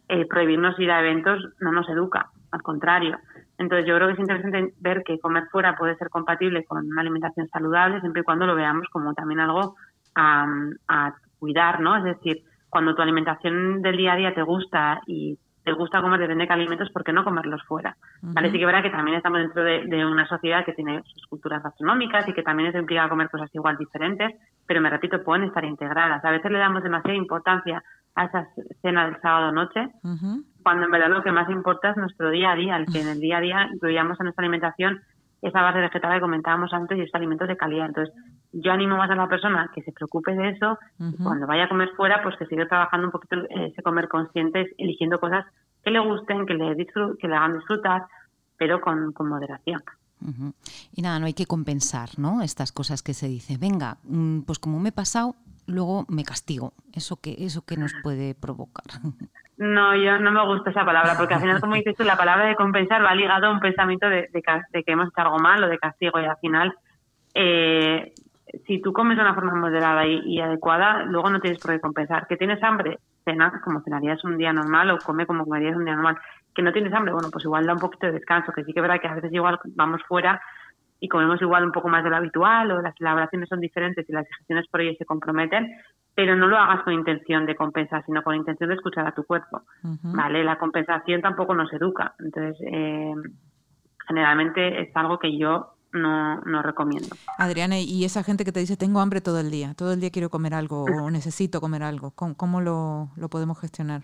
eh, 0.09 0.27
prohibirnos 0.27 0.79
ir 0.79 0.91
a 0.91 0.99
eventos 0.99 1.39
no 1.59 1.71
nos 1.71 1.89
educa, 1.89 2.29
al 2.51 2.61
contrario. 2.61 3.17
Entonces 3.57 3.87
yo 3.87 3.95
creo 3.95 4.09
que 4.09 4.13
es 4.13 4.19
interesante 4.19 4.75
ver 4.79 5.01
que 5.03 5.17
comer 5.17 5.45
fuera 5.51 5.75
puede 5.75 5.95
ser 5.95 6.09
compatible 6.11 6.65
con 6.65 6.85
una 6.85 7.01
alimentación 7.01 7.47
saludable 7.47 7.99
siempre 7.99 8.21
y 8.21 8.25
cuando 8.25 8.45
lo 8.45 8.53
veamos 8.53 8.85
como 8.91 9.15
también 9.15 9.39
algo 9.39 9.75
a, 10.13 10.45
a 10.87 11.15
cuidar, 11.41 11.79
¿no? 11.81 11.97
Es 11.97 12.03
decir, 12.03 12.43
cuando 12.69 12.93
tu 12.95 13.01
alimentación 13.01 13.81
del 13.81 13.97
día 13.97 14.13
a 14.13 14.15
día 14.15 14.33
te 14.33 14.43
gusta 14.43 15.01
y 15.07 15.37
te 15.63 15.73
gusta 15.73 16.01
comer 16.01 16.19
depende 16.19 16.45
de 16.45 16.53
alimentos, 16.53 16.89
¿por 16.91 17.03
qué 17.03 17.13
no 17.13 17.23
comerlos 17.23 17.61
fuera? 17.63 17.95
¿Vale? 18.21 18.51
Sí 18.51 18.59
que 18.59 18.65
verá 18.65 18.81
que 18.81 18.89
también 18.89 19.17
estamos 19.17 19.39
dentro 19.39 19.63
de, 19.63 20.05
una 20.05 20.27
sociedad 20.27 20.65
que 20.65 20.73
tiene 20.73 21.03
sus 21.03 21.25
culturas 21.27 21.61
gastronómicas 21.63 22.27
y 22.27 22.33
que 22.33 22.43
también 22.43 22.69
eso 22.69 22.79
implica 22.79 23.09
comer 23.09 23.29
cosas 23.29 23.49
igual 23.53 23.77
diferentes, 23.77 24.33
pero 24.67 24.81
me 24.81 24.89
repito, 24.89 25.23
pueden 25.23 25.43
estar 25.43 25.65
integradas. 25.65 26.23
A 26.23 26.31
veces 26.31 26.51
le 26.51 26.59
damos 26.59 26.83
demasiada 26.83 27.17
importancia 27.17 27.83
a 28.15 28.25
esa 28.25 28.47
cena 28.81 29.05
del 29.05 29.21
sábado 29.21 29.51
noche, 29.51 29.87
cuando 30.63 30.85
en 30.85 30.91
verdad 30.91 31.09
lo 31.09 31.23
que 31.23 31.31
más 31.31 31.49
importa 31.49 31.91
es 31.91 31.97
nuestro 31.97 32.29
día 32.29 32.51
a 32.51 32.55
día, 32.55 32.77
el 32.77 32.85
que 32.85 33.01
en 33.01 33.07
el 33.07 33.19
día 33.19 33.37
a 33.37 33.41
día 33.41 33.69
incluyamos 33.71 34.19
en 34.19 34.25
nuestra 34.25 34.43
alimentación 34.43 35.01
esa 35.41 35.61
base 35.61 35.79
vegetal 35.79 36.13
que 36.13 36.21
comentábamos 36.21 36.71
antes 36.73 36.97
y 36.97 37.01
estos 37.01 37.15
alimentos 37.15 37.47
de 37.47 37.57
calidad. 37.57 37.87
Entonces, 37.87 38.13
yo 38.51 38.71
animo 38.71 38.97
más 38.97 39.09
a 39.09 39.15
la 39.15 39.27
persona 39.27 39.71
que 39.73 39.81
se 39.81 39.91
preocupe 39.91 40.33
de 40.35 40.49
eso 40.49 40.77
cuando 41.23 41.47
vaya 41.47 41.65
a 41.65 41.69
comer 41.69 41.89
fuera, 41.95 42.21
pues 42.21 42.35
que 42.37 42.45
siga 42.45 42.67
trabajando 42.67 43.07
un 43.07 43.11
poquito 43.11 43.37
ese 43.49 43.81
comer 43.81 44.07
consciente, 44.07 44.69
eligiendo 44.77 45.19
cosas 45.19 45.45
que 45.83 45.89
le 45.89 45.99
gusten, 45.99 46.45
que 46.45 46.53
le, 46.53 46.75
que 46.75 47.27
le 47.27 47.35
hagan 47.35 47.57
disfrutar, 47.57 48.03
pero 48.57 48.81
con, 48.81 49.13
con 49.13 49.29
moderación. 49.29 49.81
Y 50.93 51.01
nada, 51.01 51.19
no 51.19 51.25
hay 51.25 51.33
que 51.33 51.47
compensar, 51.47 52.09
¿no? 52.17 52.43
Estas 52.43 52.71
cosas 52.71 53.01
que 53.01 53.15
se 53.15 53.27
dice, 53.27 53.57
venga, 53.57 53.97
mm, 54.03 54.41
pues 54.41 54.59
como 54.59 54.79
me 54.79 54.89
he 54.89 54.91
pasado, 54.91 55.35
luego 55.67 56.05
me 56.09 56.23
castigo. 56.23 56.73
¿Eso 56.93 57.19
que 57.21 57.35
eso 57.39 57.65
que 57.65 57.77
nos 57.77 57.93
puede 58.03 58.35
provocar? 58.35 58.85
No, 59.57 59.95
yo 59.95 60.17
no 60.17 60.31
me 60.31 60.43
gusta 60.45 60.71
esa 60.71 60.83
palabra, 60.83 61.13
porque 61.15 61.35
al 61.35 61.41
final, 61.41 61.61
como 61.61 61.75
dices 61.75 61.95
tú, 61.95 62.03
la 62.03 62.17
palabra 62.17 62.47
de 62.47 62.55
compensar 62.55 63.05
va 63.05 63.13
ligado 63.13 63.45
a 63.45 63.51
un 63.51 63.59
pensamiento 63.59 64.09
de, 64.09 64.27
de, 64.33 64.83
que 64.83 64.91
hemos 64.91 65.09
hecho 65.09 65.21
algo 65.21 65.37
mal 65.37 65.63
o 65.63 65.67
de 65.67 65.77
castigo, 65.77 66.19
y 66.19 66.25
al 66.25 66.37
final, 66.37 66.73
eh, 67.35 68.11
si 68.65 68.81
tú 68.81 68.91
comes 68.91 69.17
de 69.17 69.23
una 69.23 69.35
forma 69.35 69.53
moderada 69.53 70.05
y, 70.07 70.39
adecuada, 70.39 71.03
luego 71.03 71.29
no 71.29 71.39
tienes 71.39 71.59
por 71.59 71.71
qué 71.71 71.79
compensar. 71.79 72.25
Que 72.25 72.37
tienes 72.37 72.61
hambre, 72.63 72.97
cena 73.23 73.61
como 73.63 73.81
cenarías 73.81 74.23
un 74.23 74.37
día 74.37 74.51
normal 74.51 74.89
o 74.91 74.97
come 74.97 75.27
como 75.27 75.45
comerías 75.45 75.75
un 75.75 75.85
día 75.85 75.93
normal. 75.93 76.17
Que 76.55 76.63
no 76.63 76.73
tienes 76.73 76.91
hambre, 76.93 77.13
bueno, 77.13 77.29
pues 77.31 77.45
igual 77.45 77.65
da 77.65 77.73
un 77.73 77.79
poquito 77.79 78.07
de 78.07 78.13
descanso, 78.13 78.51
que 78.51 78.63
sí 78.63 78.73
que 78.73 78.79
es 78.79 78.81
verdad 78.81 78.99
que 78.99 79.07
a 79.07 79.13
veces 79.13 79.31
igual 79.31 79.59
vamos 79.75 80.01
fuera 80.07 80.41
y 81.01 81.09
comemos 81.09 81.41
igual 81.41 81.65
un 81.65 81.71
poco 81.71 81.89
más 81.89 82.03
de 82.03 82.11
lo 82.11 82.15
habitual 82.15 82.71
o 82.71 82.81
las 82.81 82.95
elaboraciones 83.01 83.49
son 83.49 83.59
diferentes 83.59 84.07
y 84.07 84.13
las 84.13 84.25
digestiones 84.27 84.67
por 84.67 84.81
ello 84.81 84.95
se 84.97 85.05
comprometen, 85.05 85.67
pero 86.13 86.35
no 86.35 86.47
lo 86.47 86.57
hagas 86.57 86.83
con 86.83 86.93
intención 86.93 87.47
de 87.47 87.55
compensar, 87.55 88.05
sino 88.05 88.21
con 88.21 88.35
intención 88.35 88.69
de 88.69 88.75
escuchar 88.75 89.07
a 89.07 89.15
tu 89.15 89.23
cuerpo, 89.23 89.63
¿vale? 90.03 90.43
La 90.43 90.59
compensación 90.59 91.21
tampoco 91.21 91.55
nos 91.55 91.73
educa, 91.73 92.13
entonces 92.19 92.55
eh, 92.71 93.13
generalmente 94.07 94.81
es 94.81 94.95
algo 94.95 95.17
que 95.17 95.35
yo 95.35 95.73
no, 95.93 96.41
no 96.41 96.61
recomiendo. 96.61 97.09
Adriana, 97.37 97.79
y 97.79 98.05
esa 98.05 98.23
gente 98.23 98.45
que 98.45 98.51
te 98.51 98.59
dice 98.59 98.77
tengo 98.77 98.99
hambre 98.99 99.21
todo 99.21 99.39
el 99.39 99.51
día, 99.51 99.73
todo 99.75 99.93
el 99.93 99.99
día 99.99 100.09
quiero 100.09 100.29
comer 100.29 100.53
algo 100.53 100.85
o 100.85 101.11
necesito 101.11 101.61
comer 101.61 101.83
algo, 101.83 102.11
¿cómo, 102.11 102.61
lo, 102.61 103.09
lo, 103.15 103.29
podemos 103.29 103.59
gestionar? 103.59 104.01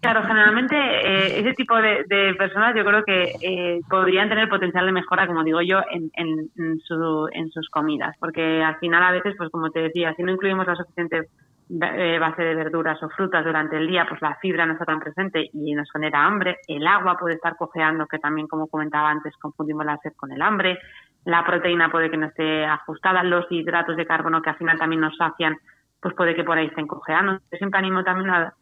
Claro, 0.00 0.22
generalmente 0.22 0.76
eh, 0.76 1.40
ese 1.40 1.52
tipo 1.54 1.76
de, 1.76 2.34
personas 2.38 2.74
yo 2.74 2.84
creo 2.84 3.04
que 3.04 3.34
eh, 3.40 3.80
podrían 3.88 4.28
tener 4.28 4.48
potencial 4.48 4.86
de 4.86 4.92
mejora, 4.92 5.26
como 5.26 5.44
digo 5.44 5.60
yo, 5.62 5.80
en, 5.90 6.10
en, 6.14 6.80
su, 6.80 7.28
en 7.32 7.50
sus 7.50 7.68
comidas, 7.68 8.16
porque 8.18 8.62
al 8.62 8.76
final 8.78 9.02
a 9.02 9.12
veces, 9.12 9.34
pues 9.36 9.50
como 9.50 9.70
te 9.70 9.80
decía, 9.80 10.14
si 10.14 10.22
no 10.22 10.32
incluimos 10.32 10.66
la 10.66 10.76
suficiente 10.76 11.28
base 11.68 12.42
de 12.42 12.54
verduras 12.54 13.02
o 13.02 13.08
frutas 13.08 13.44
durante 13.44 13.76
el 13.76 13.86
día, 13.86 14.06
pues 14.08 14.20
la 14.20 14.36
fibra 14.36 14.66
no 14.66 14.74
está 14.74 14.84
tan 14.84 15.00
presente 15.00 15.50
y 15.52 15.74
nos 15.74 15.90
genera 15.90 16.24
hambre. 16.24 16.58
El 16.68 16.86
agua 16.86 17.16
puede 17.18 17.34
estar 17.34 17.56
cojeando, 17.56 18.06
que 18.06 18.18
también, 18.18 18.46
como 18.46 18.66
comentaba 18.66 19.10
antes, 19.10 19.34
confundimos 19.38 19.84
la 19.84 19.98
sed 19.98 20.12
con 20.16 20.32
el 20.32 20.42
hambre. 20.42 20.78
La 21.24 21.44
proteína 21.44 21.90
puede 21.90 22.10
que 22.10 22.16
no 22.16 22.26
esté 22.26 22.66
ajustada. 22.66 23.22
Los 23.22 23.46
hidratos 23.50 23.96
de 23.96 24.06
carbono, 24.06 24.42
que 24.42 24.50
al 24.50 24.56
final 24.56 24.78
también 24.78 25.00
nos 25.00 25.16
sacian, 25.16 25.56
pues 26.00 26.14
puede 26.14 26.34
que 26.34 26.44
por 26.44 26.58
ahí 26.58 26.66
estén 26.66 26.86
cojeando. 26.86 27.38
Yo 27.50 27.58
siempre 27.58 27.78
animo 27.78 28.04
también 28.04 28.30
a 28.30 28.54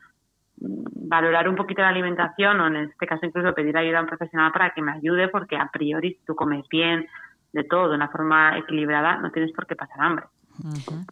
mm, 0.61 1.09
valorar 1.09 1.49
un 1.49 1.57
poquito 1.57 1.83
la 1.83 1.88
alimentación 1.88 2.61
o 2.61 2.67
en 2.69 2.77
este 2.77 3.07
caso 3.07 3.27
incluso 3.27 3.53
pedir 3.53 3.77
ayuda 3.77 3.99
a 3.99 4.03
un 4.03 4.07
profesional 4.07 4.53
para 4.53 4.71
que 4.71 4.81
me 4.81 4.93
ayude 4.93 5.29
porque 5.29 5.57
a 5.57 5.69
priori 5.73 6.15
si 6.15 6.25
tú 6.25 6.37
comes 6.37 6.65
bien, 6.69 7.07
de 7.53 7.65
todo, 7.65 7.91
de 7.91 7.97
una 7.97 8.09
forma 8.09 8.57
equilibrada, 8.59 9.19
no 9.19 9.31
tienes 9.31 9.53
por 9.53 9.67
qué 9.67 9.77
pasar 9.77 10.01
hambre. 10.01 10.27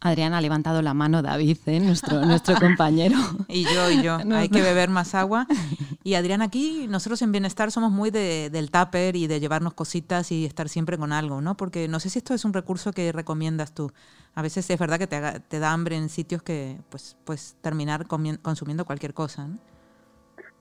Adriana 0.00 0.38
ha 0.38 0.40
levantado 0.40 0.82
la 0.82 0.94
mano 0.94 1.22
David, 1.22 1.58
¿eh? 1.66 1.80
nuestro, 1.80 2.20
nuestro 2.20 2.54
compañero. 2.60 3.16
y 3.48 3.64
yo, 3.64 3.90
y 3.90 4.02
yo. 4.02 4.18
Hay 4.32 4.48
que 4.48 4.62
beber 4.62 4.90
más 4.90 5.14
agua. 5.14 5.46
Y 6.02 6.14
Adriana, 6.14 6.46
aquí 6.46 6.86
nosotros 6.88 7.20
en 7.20 7.30
Bienestar 7.30 7.70
somos 7.70 7.92
muy 7.92 8.10
de, 8.10 8.48
del 8.48 8.70
tupper 8.70 9.16
y 9.16 9.26
de 9.26 9.38
llevarnos 9.38 9.74
cositas 9.74 10.32
y 10.32 10.46
estar 10.46 10.70
siempre 10.70 10.96
con 10.96 11.12
algo, 11.12 11.42
¿no? 11.42 11.58
Porque 11.58 11.88
no 11.88 12.00
sé 12.00 12.08
si 12.08 12.18
esto 12.18 12.32
es 12.32 12.46
un 12.46 12.54
recurso 12.54 12.92
que 12.92 13.12
recomiendas 13.12 13.74
tú. 13.74 13.92
A 14.34 14.40
veces 14.40 14.68
es 14.70 14.78
verdad 14.78 14.98
que 14.98 15.06
te, 15.06 15.40
te 15.40 15.58
da 15.58 15.72
hambre 15.72 15.96
en 15.96 16.08
sitios 16.08 16.42
que 16.42 16.78
pues, 16.88 17.18
pues 17.26 17.54
terminar 17.60 18.06
consumiendo 18.06 18.86
cualquier 18.86 19.12
cosa, 19.12 19.46
¿no? 19.46 19.58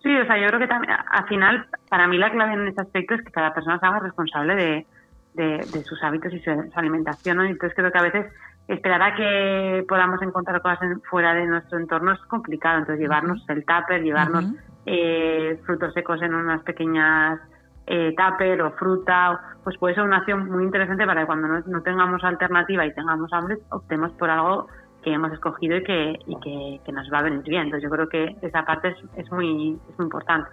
Sí, 0.04 0.16
o 0.16 0.26
sea, 0.26 0.38
yo 0.38 0.48
creo 0.48 0.60
que 0.60 0.68
también, 0.68 0.94
al 1.10 1.28
final, 1.28 1.68
para 1.90 2.08
mí 2.08 2.18
la 2.18 2.32
clave 2.32 2.54
en 2.54 2.68
este 2.68 2.82
aspecto 2.82 3.16
es 3.16 3.22
que 3.22 3.32
cada 3.32 3.54
persona 3.54 3.80
se 3.80 3.86
haga 3.86 4.00
responsable 4.00 4.56
de, 4.56 4.86
de, 5.34 5.84
sus 5.84 6.02
hábitos 6.04 6.34
y 6.34 6.40
su, 6.40 6.52
alimentación, 6.76 7.38
¿no? 7.38 7.44
Entonces 7.44 7.76
creo 7.76 7.92
que 7.92 7.98
a 7.98 8.04
veces 8.04 8.26
esperar 8.70 9.02
a 9.02 9.16
que 9.16 9.84
podamos 9.88 10.22
encontrar 10.22 10.62
cosas 10.62 10.80
fuera 11.10 11.34
de 11.34 11.46
nuestro 11.48 11.80
entorno 11.80 12.14
es 12.14 12.20
complicado. 12.22 12.80
Entonces, 12.80 13.02
llevarnos 13.02 13.44
el 13.50 13.66
tupper, 13.66 14.04
llevarnos 14.04 14.46
eh, 14.86 15.60
frutos 15.66 15.94
secos 15.94 16.22
en 16.22 16.36
unas 16.36 16.62
pequeñas 16.64 17.40
eh, 17.88 18.14
tupper 18.16 18.62
o 18.62 18.72
fruta, 18.74 19.42
pues 19.64 19.76
puede 19.80 19.96
ser 19.96 20.04
una 20.04 20.18
acción 20.18 20.48
muy 20.50 20.64
interesante 20.64 21.06
para 21.08 21.22
que 21.22 21.28
cuando 21.28 21.48
no, 21.48 21.82
tengamos 21.82 22.24
alternativa 22.24 22.86
y 22.86 22.94
tengamos 22.94 23.34
hambre, 23.34 23.58
optemos 23.72 24.12
por 24.12 24.30
algo 24.30 24.68
que 25.04 25.14
hemos 25.14 25.32
escogido 25.34 25.78
y 25.78 25.84
que, 25.84 26.20
y 26.28 26.80
que, 26.80 26.92
nos 26.92 27.12
va 27.12 27.20
a 27.20 27.24
venir 27.24 27.42
bien. 27.42 27.64
Entonces, 27.64 27.84
yo 27.84 27.90
creo 27.90 28.08
que 28.08 28.36
esa 28.44 28.66
parte 28.66 28.90
es, 28.90 28.98
es, 29.16 29.32
muy, 29.32 29.80
es 29.90 29.98
muy 29.98 30.06
importante. 30.06 30.50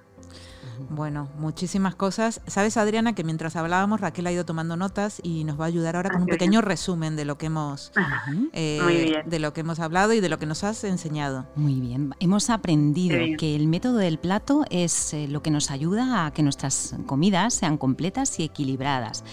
Bueno, 0.91 1.29
muchísimas 1.39 1.95
cosas. 1.95 2.41
Sabes, 2.47 2.77
Adriana, 2.77 3.15
que 3.15 3.25
mientras 3.25 3.57
hablábamos, 3.57 4.01
Raquel 4.01 4.27
ha 4.27 4.33
ido 4.33 4.45
tomando 4.45 4.77
notas 4.77 5.21
y 5.23 5.45
nos 5.45 5.59
va 5.61 5.65
a 5.65 5.69
ayudar 5.69 5.97
ahora 5.97 6.11
con 6.11 6.23
un 6.23 6.27
pequeño 6.27 6.61
resumen 6.61 7.17
de 7.17 7.25
lo 7.25 7.39
que 7.39 7.47
hemos 7.47 7.93
eh, 8.53 9.23
de 9.25 9.39
lo 9.39 9.53
que 9.53 9.61
hemos 9.61 9.81
hablado 9.81 10.13
y 10.13 10.21
de 10.21 10.29
lo 10.29 10.39
que 10.39 10.47
nos 10.47 10.65
has 10.65 10.85
enseñado. 10.85 11.47
Muy 11.57 11.81
bien. 11.81 12.15
Hemos 12.21 12.51
aprendido 12.51 13.17
que 13.39 13.57
el 13.57 13.69
método 13.69 13.99
del 13.99 14.19
plato 14.19 14.65
es 14.71 15.15
eh, 15.15 15.29
lo 15.29 15.43
que 15.43 15.51
nos 15.51 15.71
ayuda 15.71 16.27
a 16.27 16.33
que 16.33 16.43
nuestras 16.43 16.95
comidas 17.07 17.55
sean 17.55 17.79
completas 17.79 18.39
y 18.39 18.45
equilibradas. 18.45 19.25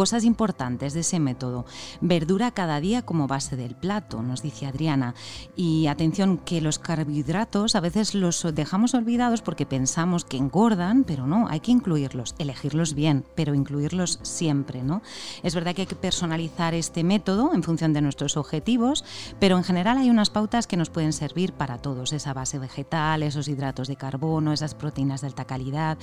Cosas 0.00 0.24
importantes 0.24 0.94
de 0.94 1.00
ese 1.00 1.20
método. 1.20 1.66
Verdura 2.00 2.52
cada 2.52 2.80
día 2.80 3.02
como 3.02 3.26
base 3.26 3.54
del 3.54 3.74
plato, 3.74 4.22
nos 4.22 4.40
dice 4.40 4.64
Adriana. 4.64 5.14
Y 5.56 5.88
atención, 5.88 6.38
que 6.38 6.62
los 6.62 6.78
carbohidratos 6.78 7.74
a 7.74 7.80
veces 7.80 8.14
los 8.14 8.46
dejamos 8.54 8.94
olvidados 8.94 9.42
porque 9.42 9.66
pensamos 9.66 10.24
que 10.24 10.38
engordan, 10.38 11.04
pero 11.04 11.26
no, 11.26 11.48
hay 11.48 11.60
que 11.60 11.72
incluirlos, 11.72 12.34
elegirlos 12.38 12.94
bien, 12.94 13.26
pero 13.34 13.54
incluirlos 13.54 14.20
siempre, 14.22 14.82
¿no? 14.82 15.02
Es 15.42 15.54
verdad 15.54 15.74
que 15.74 15.82
hay 15.82 15.86
que 15.86 15.96
personalizar 15.96 16.72
este 16.72 17.04
método 17.04 17.52
en 17.52 17.62
función 17.62 17.92
de 17.92 18.00
nuestros 18.00 18.38
objetivos, 18.38 19.04
pero 19.38 19.58
en 19.58 19.64
general 19.64 19.98
hay 19.98 20.08
unas 20.08 20.30
pautas 20.30 20.66
que 20.66 20.78
nos 20.78 20.88
pueden 20.88 21.12
servir 21.12 21.52
para 21.52 21.76
todos, 21.76 22.14
esa 22.14 22.32
base 22.32 22.58
vegetal, 22.58 23.22
esos 23.22 23.48
hidratos 23.48 23.86
de 23.86 23.96
carbono, 23.96 24.54
esas 24.54 24.74
proteínas 24.74 25.20
de 25.20 25.26
alta 25.26 25.44
calidad. 25.44 25.98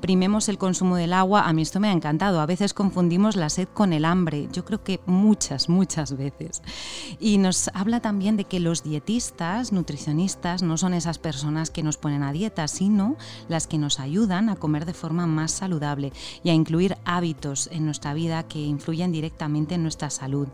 Primemos 0.00 0.48
el 0.48 0.56
consumo 0.56 0.94
del 0.94 1.12
agua, 1.12 1.48
a 1.48 1.52
mí 1.52 1.62
esto 1.62 1.80
me 1.80 1.88
ha 1.88 1.92
encantado, 1.92 2.40
a 2.40 2.46
veces 2.46 2.74
confundimos 2.74 3.39
la 3.40 3.50
sed 3.50 3.68
con 3.68 3.92
el 3.92 4.04
hambre, 4.04 4.48
yo 4.52 4.64
creo 4.64 4.84
que 4.84 5.00
muchas, 5.06 5.68
muchas 5.68 6.16
veces. 6.16 6.62
Y 7.18 7.38
nos 7.38 7.68
habla 7.74 8.00
también 8.00 8.36
de 8.36 8.44
que 8.44 8.60
los 8.60 8.82
dietistas, 8.82 9.72
nutricionistas, 9.72 10.62
no 10.62 10.76
son 10.76 10.94
esas 10.94 11.18
personas 11.18 11.70
que 11.70 11.82
nos 11.82 11.96
ponen 11.96 12.22
a 12.22 12.32
dieta, 12.32 12.68
sino 12.68 13.16
las 13.48 13.66
que 13.66 13.78
nos 13.78 13.98
ayudan 13.98 14.48
a 14.48 14.56
comer 14.56 14.84
de 14.84 14.94
forma 14.94 15.26
más 15.26 15.50
saludable 15.50 16.12
y 16.44 16.50
a 16.50 16.54
incluir 16.54 16.96
hábitos 17.04 17.68
en 17.72 17.84
nuestra 17.84 18.14
vida 18.14 18.44
que 18.44 18.60
influyen 18.60 19.12
directamente 19.12 19.74
en 19.74 19.82
nuestra 19.82 20.10
salud. 20.10 20.48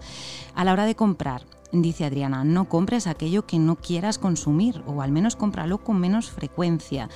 A 0.55 0.65
la 0.65 0.73
hora 0.73 0.87
de 0.87 0.95
comprar, 0.95 1.45
Dice 1.83 2.07
Adriana, 2.07 2.43
no 2.43 2.71
compres 2.71 3.07
aquello 3.07 3.47
que 3.47 3.59
no 3.59 3.77
quieras 3.77 4.19
consumir 4.19 4.83
o 4.87 5.03
al 5.03 5.13
menos 5.13 5.37
cómpralo 5.37 5.79
con 5.79 6.01
menos 6.01 6.31
frecuencia. 6.31 7.11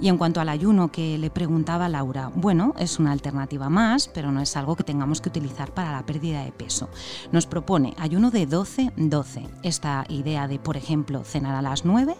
Y 0.00 0.08
en 0.08 0.16
cuanto 0.16 0.40
al 0.40 0.48
ayuno 0.48 0.90
que 0.90 1.18
le 1.18 1.28
preguntaba 1.28 1.88
Laura, 1.90 2.30
bueno, 2.34 2.74
es 2.78 2.98
una 2.98 3.12
alternativa 3.12 3.68
más, 3.68 4.08
pero 4.08 4.32
no 4.32 4.40
es 4.40 4.56
algo 4.56 4.74
que 4.74 4.84
tengamos 4.84 5.20
que 5.20 5.28
utilizar 5.28 5.72
para 5.72 5.92
la 5.92 6.06
pérdida 6.06 6.44
de 6.44 6.52
peso. 6.52 6.88
Nos 7.30 7.46
propone 7.46 7.94
ayuno 7.98 8.30
de 8.30 8.48
12-12. 8.48 9.48
Esta 9.62 10.06
idea 10.08 10.48
de, 10.48 10.58
por 10.58 10.78
ejemplo, 10.78 11.22
cenar 11.22 11.54
a 11.54 11.62
las 11.62 11.84
9 11.84 12.16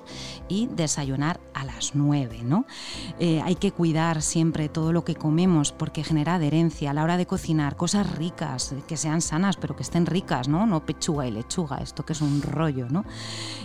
y 0.49 0.67
desayunar 0.67 1.41
a 1.55 1.65
las 1.65 1.95
9, 1.95 2.43
¿no? 2.45 2.67
Eh, 3.19 3.41
hay 3.43 3.55
que 3.55 3.73
cuidar 3.73 4.21
siempre 4.21 4.69
todo 4.69 4.93
lo 4.93 5.05
que 5.05 5.15
comemos 5.15 5.73
porque 5.73 6.05
genera 6.05 6.35
adherencia 6.35 6.91
a 6.91 6.95
la 6.95 7.05
hora 7.05 7.17
de 7.17 7.27
cocinar, 7.27 7.77
cosas 7.77 8.17
ricas, 8.17 8.75
que 8.87 8.99
sean 8.99 9.23
sanas, 9.23 9.57
pero 9.57 9.75
que 9.75 9.83
estén 9.83 10.05
ricas, 10.05 10.47
¿no? 10.49 10.67
No 10.67 10.85
pechuga 10.85 11.27
y 11.27 11.31
lechuga 11.31 11.86
esto 11.87 12.05
que 12.05 12.13
es 12.13 12.21
un 12.21 12.43
rollo, 12.43 12.87
¿no? 12.91 13.05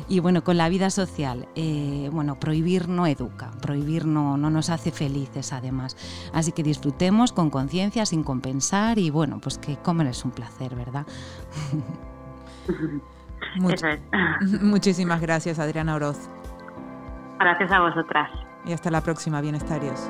Y 0.08 0.20
bueno, 0.20 0.44
con 0.44 0.58
la 0.58 0.70
vida 0.70 0.90
social, 0.90 1.48
eh, 1.56 2.10
bueno, 2.12 2.40
prohibir 2.40 2.88
no 2.88 3.06
educa, 3.08 3.52
prohibir 3.62 4.06
no, 4.06 4.38
no 4.38 4.50
nos 4.50 4.70
hace 4.70 4.92
felices 4.92 5.52
además. 5.54 5.98
Así 6.34 6.52
que 6.52 6.64
disfrutemos 6.64 7.34
con 7.34 7.50
conciencia, 7.50 8.06
sin 8.06 8.24
compensar 8.24 9.00
y 9.00 9.10
bueno, 9.10 9.40
pues 9.40 9.58
que 9.58 9.78
comer 9.78 10.08
es 10.08 10.24
un 10.24 10.32
placer, 10.32 10.76
¿verdad? 10.76 11.06
muchísimas 14.62 15.22
gracias, 15.22 15.60
Adriana 15.60 15.96
Oroz. 15.96 16.30
Gracias 17.40 17.72
a 17.72 17.80
vosotras. 17.80 18.30
Y 18.66 18.74
hasta 18.74 18.92
la 18.92 19.02
próxima, 19.02 19.42
bienestarios. 19.42 20.10